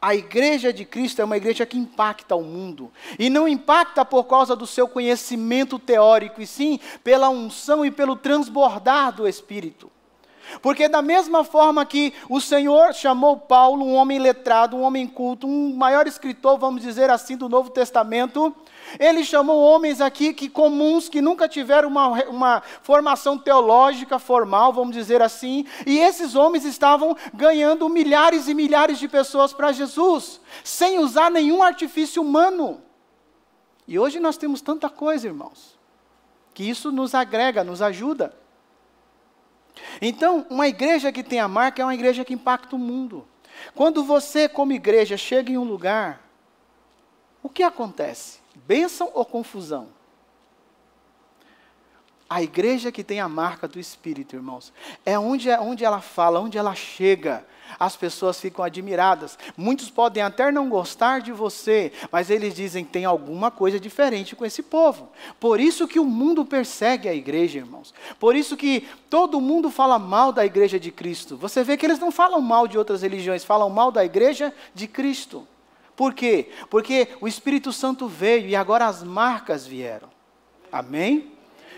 A 0.00 0.12
igreja 0.12 0.72
de 0.72 0.84
Cristo 0.84 1.22
é 1.22 1.24
uma 1.24 1.36
igreja 1.36 1.64
que 1.64 1.78
impacta 1.78 2.34
o 2.34 2.42
mundo. 2.42 2.90
E 3.16 3.30
não 3.30 3.46
impacta 3.46 4.04
por 4.04 4.24
causa 4.24 4.56
do 4.56 4.66
seu 4.66 4.88
conhecimento 4.88 5.78
teórico, 5.78 6.42
e 6.42 6.46
sim 6.46 6.80
pela 7.04 7.28
unção 7.28 7.84
e 7.84 7.92
pelo 7.92 8.16
transbordar 8.16 9.12
do 9.12 9.26
Espírito. 9.26 9.88
Porque, 10.62 10.88
da 10.88 11.02
mesma 11.02 11.44
forma 11.44 11.84
que 11.84 12.12
o 12.28 12.40
Senhor 12.40 12.94
chamou 12.94 13.36
Paulo, 13.36 13.84
um 13.84 13.94
homem 13.94 14.18
letrado, 14.18 14.76
um 14.76 14.82
homem 14.82 15.06
culto, 15.06 15.46
um 15.46 15.74
maior 15.74 16.06
escritor, 16.06 16.58
vamos 16.58 16.82
dizer 16.82 17.10
assim, 17.10 17.36
do 17.36 17.48
Novo 17.48 17.70
Testamento, 17.70 18.54
ele 18.98 19.24
chamou 19.24 19.60
homens 19.60 20.00
aqui 20.00 20.32
que 20.32 20.48
comuns, 20.48 21.08
que 21.08 21.20
nunca 21.20 21.48
tiveram 21.48 21.88
uma, 21.88 22.08
uma 22.24 22.62
formação 22.82 23.36
teológica 23.36 24.18
formal, 24.18 24.72
vamos 24.72 24.94
dizer 24.94 25.20
assim, 25.20 25.66
e 25.86 25.98
esses 25.98 26.34
homens 26.34 26.64
estavam 26.64 27.16
ganhando 27.34 27.88
milhares 27.88 28.48
e 28.48 28.54
milhares 28.54 28.98
de 28.98 29.08
pessoas 29.08 29.52
para 29.52 29.72
Jesus, 29.72 30.40
sem 30.64 30.98
usar 30.98 31.30
nenhum 31.30 31.62
artifício 31.62 32.22
humano. 32.22 32.80
E 33.86 33.98
hoje 33.98 34.20
nós 34.20 34.36
temos 34.36 34.60
tanta 34.60 34.88
coisa, 34.88 35.26
irmãos, 35.26 35.78
que 36.54 36.62
isso 36.62 36.90
nos 36.90 37.14
agrega, 37.14 37.64
nos 37.64 37.80
ajuda. 37.82 38.34
Então, 40.00 40.46
uma 40.50 40.68
igreja 40.68 41.12
que 41.12 41.22
tem 41.22 41.40
a 41.40 41.48
marca 41.48 41.82
é 41.82 41.84
uma 41.84 41.94
igreja 41.94 42.24
que 42.24 42.34
impacta 42.34 42.76
o 42.76 42.78
mundo. 42.78 43.26
Quando 43.74 44.04
você, 44.04 44.48
como 44.48 44.72
igreja, 44.72 45.16
chega 45.16 45.50
em 45.50 45.58
um 45.58 45.64
lugar, 45.64 46.22
o 47.42 47.48
que 47.48 47.62
acontece? 47.62 48.38
Bênção 48.54 49.10
ou 49.14 49.24
confusão? 49.24 49.88
A 52.28 52.42
igreja 52.42 52.92
que 52.92 53.02
tem 53.02 53.20
a 53.20 53.28
marca 53.28 53.66
do 53.66 53.80
Espírito, 53.80 54.36
irmãos, 54.36 54.72
é 55.04 55.18
onde, 55.18 55.48
é 55.48 55.58
onde 55.58 55.84
ela 55.84 56.00
fala, 56.00 56.40
onde 56.40 56.58
ela 56.58 56.74
chega, 56.74 57.46
as 57.78 57.96
pessoas 57.96 58.40
ficam 58.40 58.64
admiradas. 58.64 59.38
Muitos 59.56 59.90
podem 59.90 60.22
até 60.22 60.52
não 60.52 60.68
gostar 60.68 61.20
de 61.20 61.32
você, 61.32 61.92
mas 62.12 62.30
eles 62.30 62.54
dizem 62.54 62.84
tem 62.84 63.04
alguma 63.04 63.50
coisa 63.50 63.80
diferente 63.80 64.36
com 64.36 64.44
esse 64.44 64.62
povo. 64.62 65.08
Por 65.40 65.58
isso 65.58 65.88
que 65.88 65.98
o 65.98 66.04
mundo 66.04 66.44
persegue 66.44 67.08
a 67.08 67.14
igreja, 67.14 67.58
irmãos. 67.58 67.92
Por 68.18 68.36
isso 68.36 68.56
que 68.56 68.86
todo 69.10 69.40
mundo 69.40 69.70
fala 69.70 69.98
mal 69.98 70.32
da 70.32 70.44
igreja 70.46 70.78
de 70.78 70.90
Cristo. 70.90 71.36
Você 71.36 71.64
vê 71.64 71.76
que 71.76 71.86
eles 71.86 71.98
não 71.98 72.10
falam 72.10 72.40
mal 72.40 72.68
de 72.68 72.78
outras 72.78 73.02
religiões, 73.02 73.44
falam 73.44 73.70
mal 73.70 73.90
da 73.90 74.04
igreja 74.04 74.54
de 74.74 74.86
Cristo. 74.86 75.46
Por 75.96 76.14
quê? 76.14 76.50
Porque 76.70 77.08
o 77.20 77.26
Espírito 77.26 77.72
Santo 77.72 78.06
veio 78.06 78.46
e 78.46 78.54
agora 78.54 78.86
as 78.86 79.02
marcas 79.02 79.66
vieram. 79.66 80.08
Amém? 80.70 81.32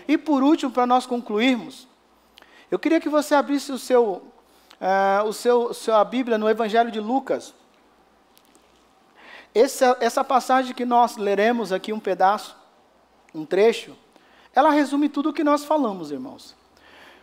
E 0.07 0.17
por 0.17 0.43
último, 0.43 0.71
para 0.71 0.85
nós 0.85 1.05
concluirmos, 1.05 1.87
eu 2.69 2.77
queria 2.77 2.99
que 2.99 3.09
você 3.09 3.33
abrisse 3.33 3.71
o 3.71 3.79
seu, 3.79 4.21
uh, 4.81 5.27
o 5.27 5.31
seu, 5.31 5.73
sua 5.73 6.03
Bíblia 6.03 6.37
no 6.37 6.49
Evangelho 6.49 6.91
de 6.91 6.99
Lucas. 6.99 7.53
Essa, 9.53 9.95
essa 9.99 10.23
passagem 10.23 10.73
que 10.73 10.85
nós 10.85 11.17
leremos 11.17 11.71
aqui, 11.71 11.93
um 11.93 11.99
pedaço, 11.99 12.55
um 13.33 13.45
trecho, 13.45 13.95
ela 14.53 14.71
resume 14.71 15.07
tudo 15.07 15.29
o 15.29 15.33
que 15.33 15.43
nós 15.43 15.63
falamos, 15.63 16.11
irmãos. 16.11 16.55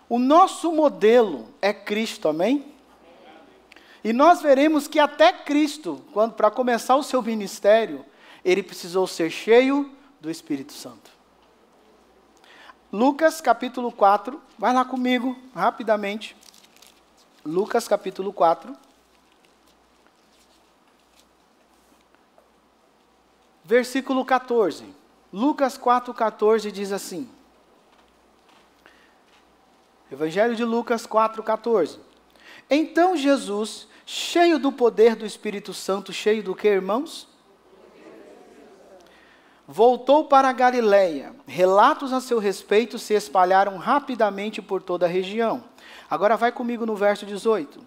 O 0.09 0.19
nosso 0.19 0.73
modelo 0.73 1.49
é 1.61 1.73
Cristo, 1.73 2.29
amém? 2.29 2.65
E 4.03 4.13
nós 4.13 4.41
veremos 4.41 4.87
que 4.87 4.99
até 4.99 5.33
Cristo, 5.33 6.03
quando 6.13 6.33
para 6.33 6.51
começar 6.51 6.97
o 6.97 7.03
seu 7.03 7.21
ministério, 7.21 8.05
ele 8.45 8.63
precisou 8.63 9.07
ser 9.07 9.31
cheio 9.31 9.93
do 10.21 10.31
Espírito 10.31 10.73
Santo. 10.73 11.11
Lucas 12.91 13.41
capítulo 13.41 13.93
4, 13.93 14.41
vai 14.59 14.73
lá 14.73 14.85
comigo, 14.85 15.37
rapidamente. 15.55 16.35
Lucas 17.45 17.87
capítulo 17.87 18.33
4. 18.33 18.75
Versículo 23.65 24.25
14. 24.25 24.85
Lucas 25.33 25.77
4, 25.77 26.13
14 26.15 26.73
diz 26.73 26.93
assim. 26.93 27.29
Evangelho 30.11 30.57
de 30.57 30.65
Lucas 30.65 31.07
4, 31.07 31.43
14. 31.43 32.01
Então 32.71 33.17
Jesus, 33.17 33.87
cheio 34.07 34.59
do 34.59 34.73
poder 34.73 35.15
do 35.15 35.27
Espírito 35.27 35.75
Santo, 35.75 36.13
cheio 36.13 36.43
do 36.43 36.55
que, 36.55 36.67
irmãos? 36.69 37.29
voltou 39.71 40.25
para 40.25 40.49
a 40.49 40.53
Galiléia. 40.53 41.35
Relatos 41.47 42.15
a 42.15 42.23
seu 42.23 42.39
respeito 42.39 42.99
se 42.99 43.13
espalharam 43.13 43.77
rapidamente 43.77 44.63
por 44.63 44.83
toda 44.83 45.05
a 45.05 45.09
região. 45.09 45.63
Agora 46.11 46.37
vai 46.37 46.51
comigo 46.51 46.87
no 46.87 46.97
verso 46.97 47.27
18. 47.27 47.81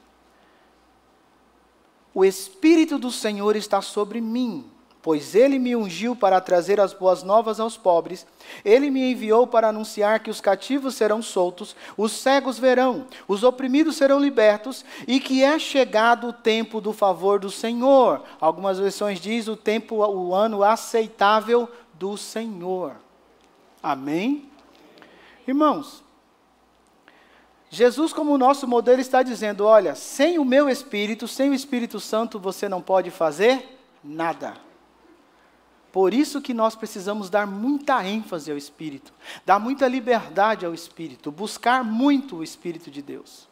O 2.14 2.26
Espírito 2.26 2.98
do 2.98 3.10
Senhor 3.10 3.56
está 3.56 3.82
sobre 3.82 4.20
mim, 4.20 4.66
pois 5.02 5.34
ele 5.34 5.58
me 5.58 5.76
ungiu 5.76 6.16
para 6.16 6.42
trazer 6.42 6.80
as 6.80 6.94
boas 6.94 7.24
novas 7.24 7.60
aos 7.60 7.78
pobres. 7.78 8.28
Ele 8.64 8.92
me 8.92 9.12
enviou 9.12 9.48
para 9.48 9.70
anunciar 9.70 10.20
que 10.20 10.30
os 10.30 10.42
cativos 10.42 10.96
serão 10.96 11.22
soltos, 11.22 11.76
os 11.98 12.12
cegos 12.12 12.60
verão, 12.60 13.08
os 13.28 13.44
oprimidos 13.44 13.96
serão 13.96 14.20
libertos 14.20 14.84
e 15.08 15.20
que 15.20 15.42
é 15.42 15.58
chegado 15.58 16.28
o 16.28 16.34
tempo 16.34 16.82
do 16.82 16.92
favor 16.92 17.40
do 17.40 17.50
Senhor. 17.50 18.22
Algumas 18.40 18.78
versões 18.78 19.20
diz 19.20 19.48
o 19.48 19.56
tempo, 19.56 19.96
o 19.96 20.36
ano 20.36 20.64
aceitável 20.64 21.68
do 21.94 22.18
Senhor. 22.18 22.98
Amém? 23.82 24.50
Irmãos, 25.48 26.04
Jesus, 27.74 28.12
como 28.12 28.38
nosso 28.38 28.68
modelo, 28.68 29.00
está 29.00 29.24
dizendo: 29.24 29.66
olha, 29.66 29.96
sem 29.96 30.38
o 30.38 30.44
meu 30.44 30.70
Espírito, 30.70 31.26
sem 31.26 31.50
o 31.50 31.54
Espírito 31.54 32.02
Santo, 32.02 32.38
você 32.38 32.68
não 32.68 32.82
pode 32.82 33.10
fazer 33.10 33.80
nada. 34.04 34.56
Por 35.90 36.14
isso 36.14 36.42
que 36.42 36.54
nós 36.54 36.76
precisamos 36.76 37.30
dar 37.30 37.48
muita 37.48 38.06
ênfase 38.06 38.52
ao 38.52 38.58
Espírito, 38.58 39.14
dar 39.46 39.58
muita 39.58 39.88
liberdade 39.88 40.66
ao 40.66 40.74
Espírito, 40.74 41.32
buscar 41.32 41.82
muito 41.82 42.38
o 42.38 42.44
Espírito 42.44 42.92
de 42.92 43.02
Deus. 43.02 43.48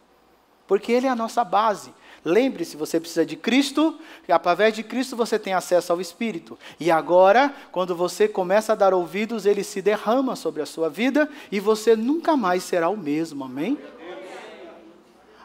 Porque 0.68 0.92
Ele 0.92 1.08
é 1.08 1.10
a 1.10 1.16
nossa 1.16 1.44
base. 1.44 1.94
Lembre-se, 2.24 2.76
você 2.76 3.00
precisa 3.00 3.26
de 3.26 3.38
Cristo, 3.38 3.98
e 4.28 4.32
através 4.32 4.74
de 4.74 4.84
Cristo 4.84 5.16
você 5.16 5.40
tem 5.40 5.54
acesso 5.54 5.94
ao 5.94 6.02
Espírito. 6.02 6.60
E 6.78 6.92
agora, 6.92 7.54
quando 7.72 7.96
você 7.96 8.28
começa 8.28 8.74
a 8.74 8.76
dar 8.76 8.94
ouvidos, 8.94 9.46
ele 9.46 9.64
se 9.64 9.82
derrama 9.82 10.36
sobre 10.36 10.62
a 10.62 10.66
sua 10.66 10.90
vida 10.90 11.30
e 11.50 11.60
você 11.60 11.96
nunca 11.96 12.36
mais 12.36 12.64
será 12.64 12.90
o 12.90 12.98
mesmo. 12.98 13.46
Amém? 13.46 13.78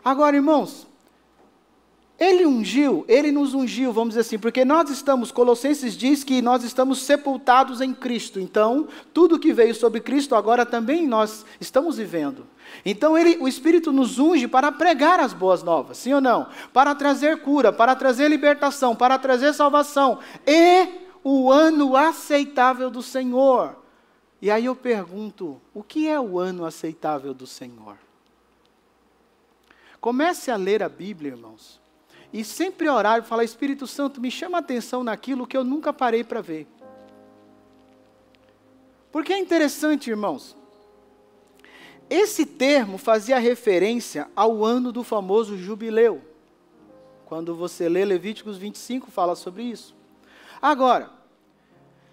Agora, 0.05 0.37
irmãos, 0.37 0.87
ele 2.19 2.47
ungiu, 2.47 3.05
ele 3.09 3.33
nos 3.33 3.55
ungiu, 3.55 3.93
vamos 3.93 4.11
dizer 4.11 4.21
assim, 4.21 4.39
porque 4.39 4.65
nós 4.65 4.89
estamos, 4.89 5.33
Colossenses 5.33 5.97
diz 5.97 6.23
que 6.23 6.41
nós 6.41 6.63
estamos 6.63 7.01
sepultados 7.01 7.81
em 7.81 7.93
Cristo. 7.93 8.39
Então, 8.39 8.87
tudo 9.13 9.39
que 9.39 9.53
veio 9.53 9.75
sobre 9.75 10.01
Cristo 10.01 10.37
agora 10.37 10.65
também 10.65 11.07
nós 11.07 11.45
estamos 11.61 11.97
vivendo. 11.97 12.47
Então, 12.85 13.19
ele, 13.19 13.37
o 13.41 13.49
Espírito 13.49 13.93
nos 13.93 14.19
unge 14.19 14.47
para 14.47 14.71
pregar 14.71 15.19
as 15.19 15.33
boas 15.33 15.63
novas, 15.63 15.99
sim 15.99 16.13
ou 16.13 16.21
não? 16.21 16.47
Para 16.73 16.95
trazer 16.95 17.41
cura, 17.41 17.73
para 17.73 17.97
trazer 17.97 18.29
libertação, 18.29 18.95
para 18.95 19.19
trazer 19.19 19.53
salvação. 19.53 20.19
E 20.47 20.89
o 21.25 21.51
ano 21.51 21.97
aceitável 21.97 22.91
do 22.91 23.03
Senhor. 23.03 23.77
E 24.41 24.51
aí 24.51 24.67
eu 24.67 24.77
pergunto: 24.77 25.61
o 25.73 25.83
que 25.83 26.09
é 26.09 26.21
o 26.21 26.39
ano 26.39 26.65
aceitável 26.65 27.35
do 27.35 27.47
Senhor? 27.47 28.04
Comece 30.05 30.51
a 30.51 30.57
ler 30.57 30.83
a 30.83 30.89
Bíblia, 30.91 31.31
irmãos. 31.31 31.81
E 32.31 32.45
sempre 32.45 32.91
orar 32.91 33.21
e 33.21 33.23
falar: 33.23 33.43
Espírito 33.43 33.87
Santo, 33.87 34.21
me 34.21 34.31
chama 34.31 34.59
a 34.59 34.61
atenção 34.61 35.03
naquilo 35.03 35.47
que 35.47 35.57
eu 35.57 35.65
nunca 35.65 35.95
parei 35.95 36.23
para 36.23 36.43
ver. 36.43 36.67
Porque 39.11 39.33
é 39.33 39.39
interessante, 39.39 40.11
irmãos. 40.11 40.55
Esse 42.11 42.45
termo 42.45 42.99
fazia 42.99 43.39
referência 43.39 44.29
ao 44.37 44.63
ano 44.63 44.93
do 44.93 45.03
famoso 45.03 45.57
jubileu. 45.57 46.21
Quando 47.25 47.57
você 47.57 47.89
lê 47.89 48.05
Levíticos 48.05 48.59
25, 48.59 49.11
fala 49.11 49.35
sobre 49.35 49.63
isso. 49.63 49.97
Agora, 50.61 51.09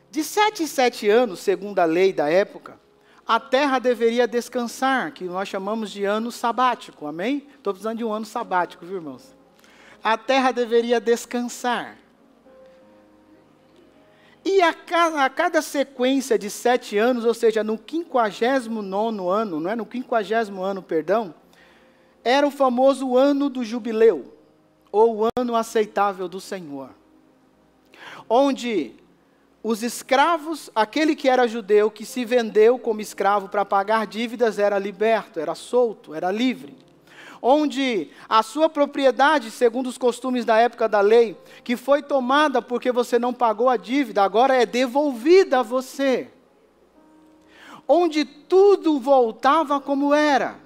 de 0.10 0.24
sete 0.24 0.64
em 0.64 0.68
sete 0.68 1.10
anos, 1.10 1.42
segundo 1.42 1.80
a 1.80 1.84
lei 1.84 2.14
da 2.14 2.30
época, 2.30 2.80
a 3.28 3.40
terra 3.40 3.80
deveria 3.80 4.28
descansar, 4.28 5.12
que 5.12 5.24
nós 5.26 5.48
chamamos 5.48 5.92
de 5.92 6.04
ano 6.04 6.32
sabático, 6.32 7.08
amém? 7.08 7.48
Estou 7.56 7.74
precisando 7.74 7.98
de 7.98 8.04
um 8.04 8.12
ano 8.12 8.26
sabático, 8.26 8.86
viu, 8.86 8.98
irmãos? 8.98 9.42
a 10.04 10.18
terra 10.18 10.52
deveria 10.52 11.00
descansar. 11.00 11.98
E 14.44 14.62
a 14.62 14.74
cada, 14.74 15.24
a 15.24 15.30
cada, 15.30 15.62
sequência 15.62 16.38
de 16.38 16.50
sete 16.50 16.98
anos, 16.98 17.26
ou 17.26 17.34
seja, 17.34 17.64
no 17.64 17.78
59 17.78 19.30
ano, 19.30 19.60
não 19.60 19.70
é? 19.70 19.76
No 19.76 19.88
50 19.90 20.52
ano, 20.60 20.82
perdão, 20.82 21.34
era 22.24 22.46
o 22.46 22.52
famoso 22.52 23.16
ano 23.16 23.50
do 23.50 23.64
jubileu, 23.64 24.36
ou 24.92 25.20
o 25.20 25.28
ano 25.38 25.56
aceitável 25.56 26.28
do 26.28 26.42
Senhor. 26.42 26.90
Onde 28.28 28.96
os 29.64 29.84
escravos, 29.84 30.70
aquele 30.74 31.16
que 31.16 31.30
era 31.30 31.48
judeu, 31.48 31.92
que 31.92 32.06
se 32.06 32.26
vendeu 32.26 32.80
como 32.80 33.02
escravo 33.02 33.48
para 33.50 33.64
pagar 33.64 34.08
dívidas, 34.08 34.58
era 34.58 34.80
liberto, 34.80 35.40
era 35.40 35.56
solto, 35.56 36.14
era 36.14 36.32
livre 36.32 36.76
onde 37.42 38.10
a 38.30 38.44
sua 38.44 38.70
propriedade, 38.70 39.50
segundo 39.50 39.88
os 39.88 39.98
costumes 39.98 40.46
da 40.46 40.58
época 40.58 40.88
da 40.88 41.02
lei, 41.02 41.36
que 41.64 41.76
foi 41.76 42.04
tomada 42.04 42.62
porque 42.62 42.92
você 42.92 43.18
não 43.18 43.34
pagou 43.34 43.68
a 43.68 43.78
dívida, 43.78 44.22
agora 44.22 44.56
é 44.56 44.66
devolvida 44.66 45.60
a 45.60 45.64
você. 45.64 46.30
Onde 47.88 48.24
tudo 48.24 49.00
voltava 49.00 49.82
como 49.82 50.14
era. 50.14 50.60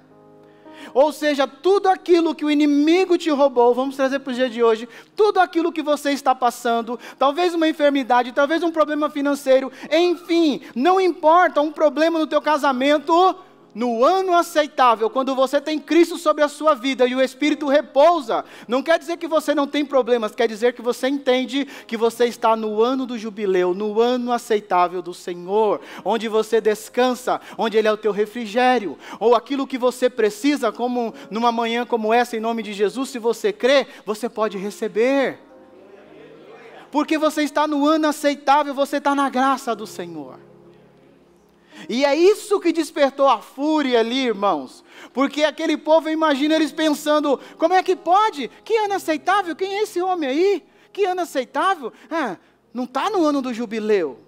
Ou 0.94 1.12
seja, 1.12 1.46
tudo 1.46 1.88
aquilo 1.88 2.34
que 2.34 2.44
o 2.44 2.50
inimigo 2.50 3.18
te 3.18 3.30
roubou, 3.30 3.74
vamos 3.74 3.96
trazer 3.96 4.18
para 4.20 4.32
o 4.32 4.34
dia 4.34 4.48
de 4.48 4.62
hoje, 4.62 4.88
tudo 5.14 5.40
aquilo 5.40 5.72
que 5.72 5.82
você 5.82 6.12
está 6.12 6.34
passando, 6.34 6.98
talvez 7.18 7.54
uma 7.54 7.68
enfermidade, 7.68 8.32
talvez 8.32 8.62
um 8.62 8.70
problema 8.70 9.10
financeiro, 9.10 9.70
enfim, 9.90 10.60
não 10.74 11.00
importa, 11.00 11.60
um 11.60 11.72
problema 11.72 12.18
no 12.18 12.26
teu 12.26 12.40
casamento, 12.40 13.36
no 13.76 14.02
ano 14.02 14.32
aceitável, 14.32 15.10
quando 15.10 15.34
você 15.34 15.60
tem 15.60 15.78
Cristo 15.78 16.16
sobre 16.16 16.42
a 16.42 16.48
sua 16.48 16.74
vida 16.74 17.06
e 17.06 17.14
o 17.14 17.20
Espírito 17.20 17.68
repousa, 17.68 18.42
não 18.66 18.82
quer 18.82 18.98
dizer 18.98 19.18
que 19.18 19.28
você 19.28 19.54
não 19.54 19.66
tem 19.66 19.84
problemas, 19.84 20.34
quer 20.34 20.48
dizer 20.48 20.72
que 20.72 20.80
você 20.80 21.08
entende 21.08 21.66
que 21.86 21.94
você 21.94 22.24
está 22.24 22.56
no 22.56 22.82
ano 22.82 23.04
do 23.04 23.18
jubileu, 23.18 23.74
no 23.74 24.00
ano 24.00 24.32
aceitável 24.32 25.02
do 25.02 25.12
Senhor, 25.12 25.82
onde 26.02 26.26
você 26.26 26.58
descansa, 26.58 27.38
onde 27.58 27.76
Ele 27.76 27.86
é 27.86 27.92
o 27.92 27.98
teu 27.98 28.12
refrigério, 28.12 28.96
ou 29.20 29.34
aquilo 29.34 29.66
que 29.66 29.76
você 29.76 30.08
precisa, 30.08 30.72
como 30.72 31.12
numa 31.30 31.52
manhã 31.52 31.84
como 31.84 32.14
essa, 32.14 32.34
em 32.34 32.40
nome 32.40 32.62
de 32.62 32.72
Jesus, 32.72 33.10
se 33.10 33.18
você 33.18 33.52
crê, 33.52 33.86
você 34.06 34.26
pode 34.26 34.56
receber. 34.56 35.38
Porque 36.90 37.18
você 37.18 37.42
está 37.42 37.68
no 37.68 37.86
ano 37.86 38.08
aceitável, 38.08 38.72
você 38.72 38.96
está 38.96 39.14
na 39.14 39.28
graça 39.28 39.76
do 39.76 39.86
Senhor. 39.86 40.45
E 41.88 42.04
é 42.04 42.14
isso 42.14 42.60
que 42.60 42.72
despertou 42.72 43.28
a 43.28 43.38
fúria 43.38 44.00
ali, 44.00 44.26
irmãos. 44.26 44.84
Porque 45.12 45.44
aquele 45.44 45.76
povo, 45.76 46.08
imagina 46.08 46.54
eles 46.54 46.72
pensando: 46.72 47.38
como 47.58 47.74
é 47.74 47.82
que 47.82 47.94
pode? 47.94 48.50
Que 48.64 48.76
ano 48.76 48.94
aceitável? 48.94 49.54
Quem 49.54 49.76
é 49.76 49.82
esse 49.82 50.00
homem 50.00 50.28
aí? 50.28 50.64
Que 50.92 51.04
ano 51.04 51.22
aceitável? 51.22 51.92
Ah, 52.10 52.36
não 52.72 52.84
está 52.84 53.10
no 53.10 53.24
ano 53.24 53.40
do 53.40 53.52
jubileu. 53.52 54.25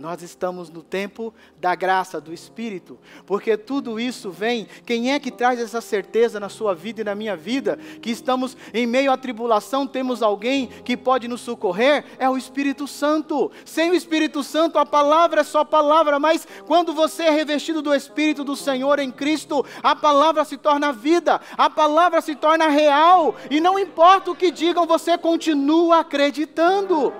Nós 0.00 0.22
estamos 0.22 0.70
no 0.70 0.82
tempo 0.82 1.32
da 1.60 1.74
graça, 1.74 2.18
do 2.18 2.32
Espírito, 2.32 2.98
porque 3.26 3.54
tudo 3.54 4.00
isso 4.00 4.30
vem. 4.30 4.66
Quem 4.86 5.12
é 5.12 5.20
que 5.20 5.30
traz 5.30 5.60
essa 5.60 5.82
certeza 5.82 6.40
na 6.40 6.48
sua 6.48 6.74
vida 6.74 7.02
e 7.02 7.04
na 7.04 7.14
minha 7.14 7.36
vida? 7.36 7.78
Que 8.00 8.10
estamos 8.10 8.56
em 8.72 8.86
meio 8.86 9.12
à 9.12 9.18
tribulação, 9.18 9.86
temos 9.86 10.22
alguém 10.22 10.68
que 10.68 10.96
pode 10.96 11.28
nos 11.28 11.42
socorrer? 11.42 12.06
É 12.18 12.30
o 12.30 12.38
Espírito 12.38 12.88
Santo. 12.88 13.52
Sem 13.62 13.90
o 13.90 13.94
Espírito 13.94 14.42
Santo, 14.42 14.78
a 14.78 14.86
palavra 14.86 15.42
é 15.42 15.44
só 15.44 15.66
palavra, 15.66 16.18
mas 16.18 16.48
quando 16.66 16.94
você 16.94 17.24
é 17.24 17.30
revestido 17.30 17.82
do 17.82 17.94
Espírito 17.94 18.42
do 18.42 18.56
Senhor 18.56 18.98
em 19.00 19.10
Cristo, 19.10 19.66
a 19.82 19.94
palavra 19.94 20.46
se 20.46 20.56
torna 20.56 20.94
vida, 20.94 21.38
a 21.58 21.68
palavra 21.68 22.22
se 22.22 22.34
torna 22.34 22.68
real, 22.68 23.34
e 23.50 23.60
não 23.60 23.78
importa 23.78 24.30
o 24.30 24.34
que 24.34 24.50
digam, 24.50 24.86
você 24.86 25.18
continua 25.18 25.98
acreditando. 26.00 27.12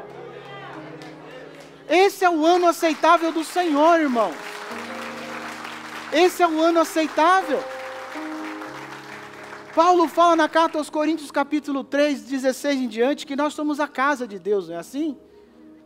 Esse 1.91 2.25
é 2.25 2.31
o 2.31 2.47
ano 2.47 2.69
aceitável 2.69 3.33
do 3.33 3.43
Senhor, 3.43 3.99
irmão. 3.99 4.33
Esse 6.13 6.41
é 6.41 6.47
o 6.47 6.61
ano 6.61 6.79
aceitável. 6.79 7.61
Paulo 9.75 10.07
fala 10.07 10.37
na 10.37 10.49
carta 10.49 10.79
aos 10.79 10.89
Coríntios, 10.89 11.33
capítulo 11.33 11.83
3, 11.83 12.23
16 12.23 12.81
em 12.83 12.87
diante, 12.87 13.27
que 13.27 13.35
nós 13.35 13.55
somos 13.55 13.81
a 13.81 13.89
casa 13.89 14.25
de 14.25 14.39
Deus, 14.39 14.69
não 14.69 14.77
é 14.77 14.79
assim? 14.79 15.19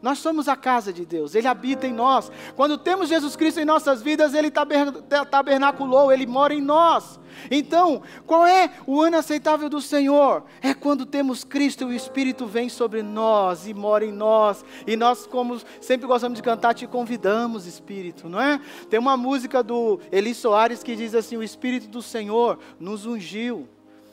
Nós 0.04 0.18
somos 0.18 0.48
a 0.48 0.54
casa 0.54 0.92
de 0.92 1.06
Deus, 1.06 1.34
Ele 1.34 1.48
habita 1.48 1.86
em 1.86 1.92
nós. 1.94 2.30
Quando 2.54 2.76
temos 2.76 3.08
Jesus 3.08 3.34
Cristo 3.36 3.58
em 3.58 3.64
nossas 3.64 4.02
vidas, 4.02 4.34
Ele 4.34 4.50
tabernaculou, 4.50 6.12
Ele 6.12 6.26
mora 6.26 6.52
em 6.52 6.60
nós. 6.60 7.18
Então, 7.50 8.02
qual 8.26 8.46
é 8.46 8.70
o 8.86 9.00
ano 9.00 9.16
aceitável 9.16 9.66
do 9.70 9.80
Senhor? 9.80 10.44
É 10.60 10.74
quando 10.74 11.06
temos 11.06 11.42
Cristo 11.42 11.84
e 11.84 11.86
o 11.86 11.92
Espírito 11.94 12.44
vem 12.44 12.68
sobre 12.68 13.02
nós 13.02 13.66
e 13.66 13.72
mora 13.72 14.04
em 14.04 14.12
nós. 14.12 14.62
E 14.86 14.94
nós, 14.94 15.26
como 15.26 15.58
sempre 15.80 16.06
gostamos 16.06 16.36
de 16.36 16.42
cantar, 16.42 16.74
te 16.74 16.86
convidamos, 16.86 17.64
Espírito, 17.64 18.28
não 18.28 18.38
é? 18.38 18.60
Tem 18.90 19.00
uma 19.00 19.16
música 19.16 19.62
do 19.62 19.98
Eli 20.12 20.34
Soares 20.34 20.82
que 20.82 20.94
diz 20.94 21.14
assim: 21.14 21.38
O 21.38 21.42
Espírito 21.42 21.88
do 21.88 22.02
Senhor 22.02 22.58
nos 22.78 23.06
ungiu. 23.06 23.66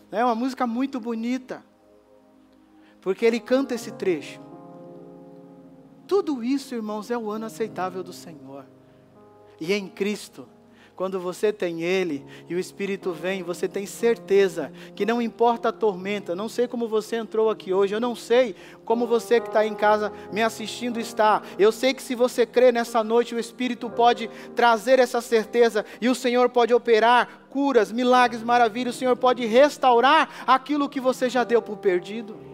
É 0.10 0.24
uma 0.24 0.36
música 0.36 0.66
muito 0.66 1.02
bonita, 1.02 1.62
porque 3.02 3.26
ele 3.26 3.42
canta 3.42 3.76
esse 3.76 3.92
trecho. 3.92 4.51
Tudo 6.12 6.44
isso, 6.44 6.76
irmãos, 6.76 7.10
é 7.10 7.18
o 7.18 7.32
ano 7.32 7.46
aceitável 7.46 8.04
do 8.04 8.12
Senhor. 8.12 8.66
E 9.62 9.72
em 9.72 9.88
Cristo, 9.88 10.46
quando 10.94 11.18
você 11.22 11.54
tem 11.54 11.84
Ele 11.84 12.26
e 12.50 12.54
o 12.54 12.60
Espírito 12.60 13.14
vem, 13.14 13.44
você 13.44 13.66
tem 13.66 13.86
certeza 13.86 14.74
que 14.94 15.06
não 15.06 15.22
importa 15.22 15.70
a 15.70 15.72
tormenta, 15.72 16.36
não 16.36 16.50
sei 16.50 16.68
como 16.68 16.86
você 16.86 17.16
entrou 17.16 17.50
aqui 17.50 17.74
hoje, 17.74 17.96
eu 17.96 18.02
não 18.02 18.14
sei 18.14 18.58
como 18.84 19.08
você 19.08 19.40
que 19.40 19.48
está 19.48 19.66
em 19.66 19.74
casa 19.74 20.12
me 20.34 20.44
assistindo 20.44 21.00
está. 21.00 21.42
Eu 21.58 21.72
sei 21.72 21.94
que 21.94 22.04
se 22.04 22.14
você 22.14 22.46
crê 22.46 22.74
nessa 22.74 23.02
noite, 23.06 23.34
o 23.34 23.40
Espírito 23.40 23.90
pode 23.90 24.30
trazer 24.54 25.00
essa 25.00 25.22
certeza 25.22 25.86
e 26.02 26.10
o 26.10 26.14
Senhor 26.14 26.50
pode 26.50 26.74
operar 26.74 27.46
curas, 27.50 27.90
milagres, 27.90 28.44
maravilhas, 28.44 28.96
o 28.96 29.00
Senhor 29.00 29.16
pode 29.16 29.46
restaurar 29.46 30.44
aquilo 30.46 30.90
que 30.90 31.00
você 31.00 31.30
já 31.30 31.46
deu 31.46 31.62
por 31.62 31.78
perdido 31.78 32.51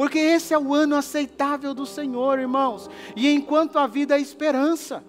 porque 0.00 0.18
esse 0.18 0.54
é 0.54 0.58
o 0.58 0.72
ano 0.72 0.96
aceitável 0.96 1.74
do 1.74 1.84
Senhor, 1.84 2.38
irmãos. 2.38 2.88
E 3.14 3.30
enquanto 3.30 3.78
a 3.78 3.86
vida 3.86 4.16
é 4.16 4.18
esperança, 4.18 5.04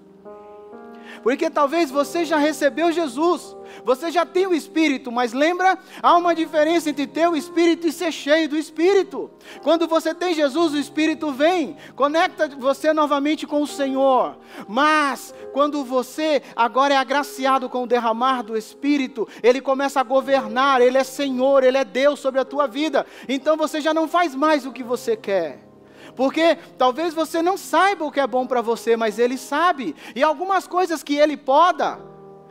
porque 1.24 1.50
talvez 1.50 1.92
você 1.92 2.26
já 2.26 2.38
recebeu 2.38 2.92
Jesus, 2.92 3.56
você 3.84 4.12
já 4.12 4.26
tem 4.26 4.48
o 4.48 4.54
Espírito, 4.54 5.12
mas 5.12 5.34
lembra, 5.34 5.78
há 6.02 6.18
uma 6.18 6.36
diferença 6.36 6.90
entre 6.90 7.08
ter 7.08 7.28
o 7.28 7.36
Espírito 7.36 7.88
e 7.88 7.92
ser 7.92 8.12
cheio 8.12 8.50
do 8.50 8.58
Espírito. 8.58 9.30
Quando 9.62 9.88
você 9.88 10.14
tem 10.14 10.34
Jesus, 10.34 10.74
o 10.74 10.78
Espírito 10.78 11.32
vem, 11.32 11.78
conecta 11.96 12.50
você 12.50 12.94
novamente 12.94 13.48
com 13.48 13.62
o 13.62 13.68
Senhor. 13.68 14.38
Mas, 14.68 15.34
quando 15.54 15.84
você 15.84 16.42
agora 16.56 16.94
é 16.94 16.98
agraciado 16.98 17.70
com 17.70 17.84
o 17.84 17.88
derramar 17.88 18.42
do 18.42 18.58
Espírito, 18.58 19.28
Ele 19.42 19.62
começa 19.62 20.00
a 20.00 20.04
governar, 20.04 20.82
Ele 20.82 20.98
é 20.98 21.04
Senhor, 21.04 21.64
Ele 21.64 21.78
é 21.78 21.86
Deus 21.86 22.20
sobre 22.20 22.40
a 22.40 22.46
tua 22.46 22.68
vida. 22.68 23.06
Então 23.28 23.56
você 23.56 23.80
já 23.80 23.94
não 23.94 24.08
faz 24.08 24.36
mais 24.36 24.66
o 24.66 24.72
que 24.72 24.84
você 24.84 25.16
quer. 25.16 25.71
Porque 26.16 26.58
talvez 26.78 27.14
você 27.14 27.42
não 27.42 27.58
saiba 27.58 28.06
o 28.06 28.12
que 28.12 28.20
é 28.20 28.28
bom 28.28 28.46
para 28.46 28.62
você, 28.62 28.96
mas 28.98 29.20
Ele 29.20 29.38
sabe. 29.38 29.96
E 30.16 30.22
algumas 30.24 30.68
coisas 30.68 31.04
que 31.04 31.16
Ele 31.16 31.38
poda, 31.38 32.00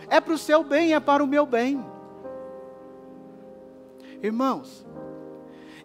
é 0.09 0.21
para 0.21 0.35
o 0.35 0.39
seu 0.39 0.65
bem, 0.65 0.95
é 0.95 1.01
para 1.01 1.23
o 1.23 1.27
meu 1.27 1.47
bem. 1.47 1.85
Irmãos, 4.23 4.87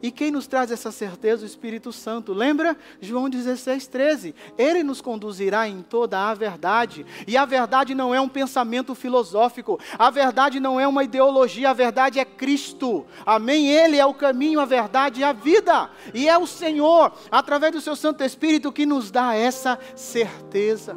e 0.05 0.11
quem 0.11 0.29
nos 0.29 0.45
traz 0.45 0.69
essa 0.69 0.91
certeza? 0.91 1.41
O 1.41 1.47
Espírito 1.47 1.91
Santo. 1.91 2.31
Lembra? 2.31 2.77
João 3.01 3.27
16, 3.27 3.87
13. 3.87 4.35
Ele 4.55 4.83
nos 4.83 5.01
conduzirá 5.01 5.67
em 5.67 5.81
toda 5.81 6.29
a 6.29 6.33
verdade. 6.35 7.03
E 7.25 7.35
a 7.35 7.43
verdade 7.43 7.95
não 7.95 8.13
é 8.13 8.21
um 8.21 8.29
pensamento 8.29 8.93
filosófico. 8.93 9.79
A 9.97 10.11
verdade 10.11 10.59
não 10.59 10.79
é 10.79 10.87
uma 10.87 11.03
ideologia. 11.03 11.71
A 11.71 11.73
verdade 11.73 12.19
é 12.19 12.23
Cristo. 12.23 13.03
Amém? 13.25 13.67
Ele 13.67 13.97
é 13.97 14.05
o 14.05 14.13
caminho, 14.13 14.59
a 14.59 14.65
verdade 14.65 15.21
e 15.21 15.23
a 15.23 15.33
vida. 15.33 15.89
E 16.13 16.29
é 16.29 16.37
o 16.37 16.45
Senhor, 16.45 17.11
através 17.31 17.71
do 17.73 17.81
seu 17.81 17.95
Santo 17.95 18.23
Espírito, 18.23 18.71
que 18.71 18.85
nos 18.85 19.09
dá 19.09 19.33
essa 19.33 19.79
certeza. 19.95 20.95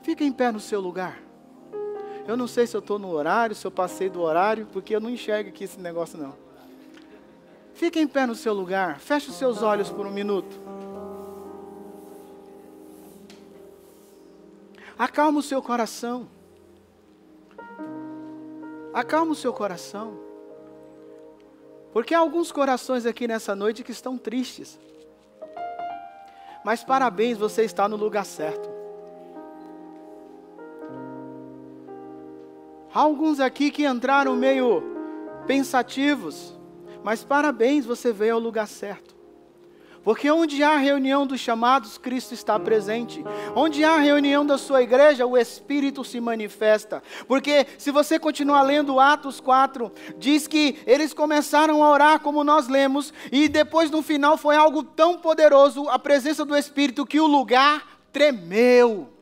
Fique 0.00 0.24
em 0.24 0.32
pé 0.32 0.50
no 0.50 0.60
seu 0.60 0.80
lugar. 0.80 1.20
Eu 2.26 2.38
não 2.38 2.46
sei 2.46 2.66
se 2.66 2.74
eu 2.74 2.80
estou 2.80 2.98
no 2.98 3.10
horário, 3.10 3.54
se 3.54 3.66
eu 3.66 3.70
passei 3.70 4.08
do 4.08 4.22
horário, 4.22 4.66
porque 4.72 4.96
eu 4.96 5.00
não 5.00 5.10
enxergo 5.10 5.50
aqui 5.50 5.64
esse 5.64 5.78
negócio 5.78 6.18
não. 6.18 6.47
Fique 7.78 8.00
em 8.00 8.08
pé 8.08 8.26
no 8.26 8.34
seu 8.34 8.52
lugar, 8.52 8.98
feche 8.98 9.30
os 9.30 9.36
seus 9.36 9.62
olhos 9.62 9.88
por 9.88 10.04
um 10.04 10.10
minuto. 10.10 10.58
Acalma 14.98 15.38
o 15.38 15.42
seu 15.42 15.62
coração. 15.62 16.26
Acalma 18.92 19.30
o 19.30 19.36
seu 19.36 19.52
coração. 19.52 20.18
Porque 21.92 22.12
há 22.12 22.18
alguns 22.18 22.50
corações 22.50 23.06
aqui 23.06 23.28
nessa 23.28 23.54
noite 23.54 23.84
que 23.84 23.92
estão 23.92 24.18
tristes. 24.18 24.76
Mas 26.64 26.82
parabéns, 26.82 27.38
você 27.38 27.62
está 27.62 27.88
no 27.88 27.94
lugar 27.94 28.26
certo. 28.26 28.68
Há 32.92 32.98
alguns 32.98 33.38
aqui 33.38 33.70
que 33.70 33.86
entraram 33.86 34.34
meio 34.34 34.82
pensativos, 35.46 36.57
mas 37.02 37.24
parabéns, 37.24 37.86
você 37.86 38.12
veio 38.12 38.34
ao 38.34 38.40
lugar 38.40 38.66
certo. 38.66 39.18
Porque 40.02 40.30
onde 40.30 40.62
há 40.62 40.76
reunião 40.76 41.26
dos 41.26 41.40
chamados, 41.40 41.98
Cristo 41.98 42.32
está 42.32 42.58
presente. 42.58 43.22
Onde 43.54 43.84
há 43.84 43.98
reunião 43.98 44.46
da 44.46 44.56
sua 44.56 44.82
igreja, 44.82 45.26
o 45.26 45.36
Espírito 45.36 46.02
se 46.02 46.20
manifesta. 46.20 47.02
Porque 47.26 47.66
se 47.76 47.90
você 47.90 48.18
continuar 48.18 48.62
lendo 48.62 49.00
Atos 49.00 49.40
4, 49.40 49.92
diz 50.16 50.46
que 50.46 50.78
eles 50.86 51.12
começaram 51.12 51.84
a 51.84 51.90
orar 51.90 52.20
como 52.20 52.42
nós 52.42 52.68
lemos, 52.68 53.12
e 53.30 53.48
depois 53.48 53.90
no 53.90 54.00
final 54.00 54.38
foi 54.38 54.56
algo 54.56 54.82
tão 54.82 55.18
poderoso, 55.18 55.88
a 55.88 55.98
presença 55.98 56.44
do 56.44 56.56
Espírito, 56.56 57.04
que 57.04 57.20
o 57.20 57.26
lugar 57.26 58.00
tremeu. 58.12 59.17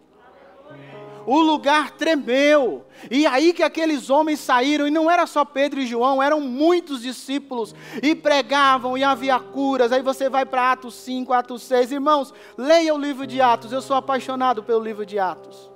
O 1.27 1.41
lugar 1.41 1.91
tremeu. 1.91 2.87
E 3.11 3.27
aí 3.27 3.53
que 3.53 3.63
aqueles 3.63 4.09
homens 4.09 4.41
saíram, 4.41 4.87
e 4.87 4.91
não 4.91 5.11
era 5.11 5.27
só 5.27 5.45
Pedro 5.45 5.81
e 5.81 5.87
João, 5.87 6.23
eram 6.23 6.41
muitos 6.41 7.03
discípulos, 7.03 7.75
e 8.03 8.15
pregavam, 8.15 8.97
e 8.97 9.05
havia 9.05 9.39
curas. 9.39 9.93
Aí 9.93 10.03
você 10.03 10.31
vai 10.31 10.47
para 10.47 10.73
Atos 10.73 10.95
5, 10.95 11.33
Atos 11.33 11.63
6. 11.63 11.93
Irmãos, 11.93 12.33
leia 12.57 12.95
o 12.95 12.99
livro 12.99 13.27
de 13.27 13.41
Atos, 13.41 13.73
eu 13.73 13.83
sou 13.83 13.97
apaixonado 13.97 14.63
pelo 14.63 14.83
livro 14.83 15.05
de 15.05 15.19
Atos. 15.19 15.71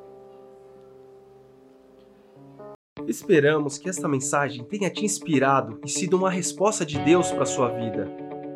Esperamos 3.06 3.76
que 3.76 3.88
esta 3.88 4.06
mensagem 4.06 4.62
tenha 4.62 4.90
te 4.90 5.04
inspirado 5.04 5.80
e 5.84 5.88
sido 5.88 6.16
uma 6.16 6.30
resposta 6.30 6.86
de 6.86 6.98
Deus 7.00 7.30
para 7.30 7.42
a 7.42 7.46
sua 7.46 7.68
vida. 7.68 8.08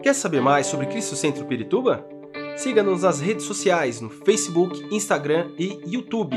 Quer 0.03 0.15
saber 0.15 0.41
mais 0.41 0.67
sobre 0.67 0.87
Cristo 0.87 1.17
Centro 1.17 1.47
Pirituba? 1.47 2.07
Siga-nos 2.57 3.03
nas 3.03 3.21
redes 3.21 3.47
sociais 3.47 4.01
no 4.01 4.11
Facebook, 4.11 4.87
Instagram 4.95 5.51
e 5.59 5.81
YouTube, 5.87 6.37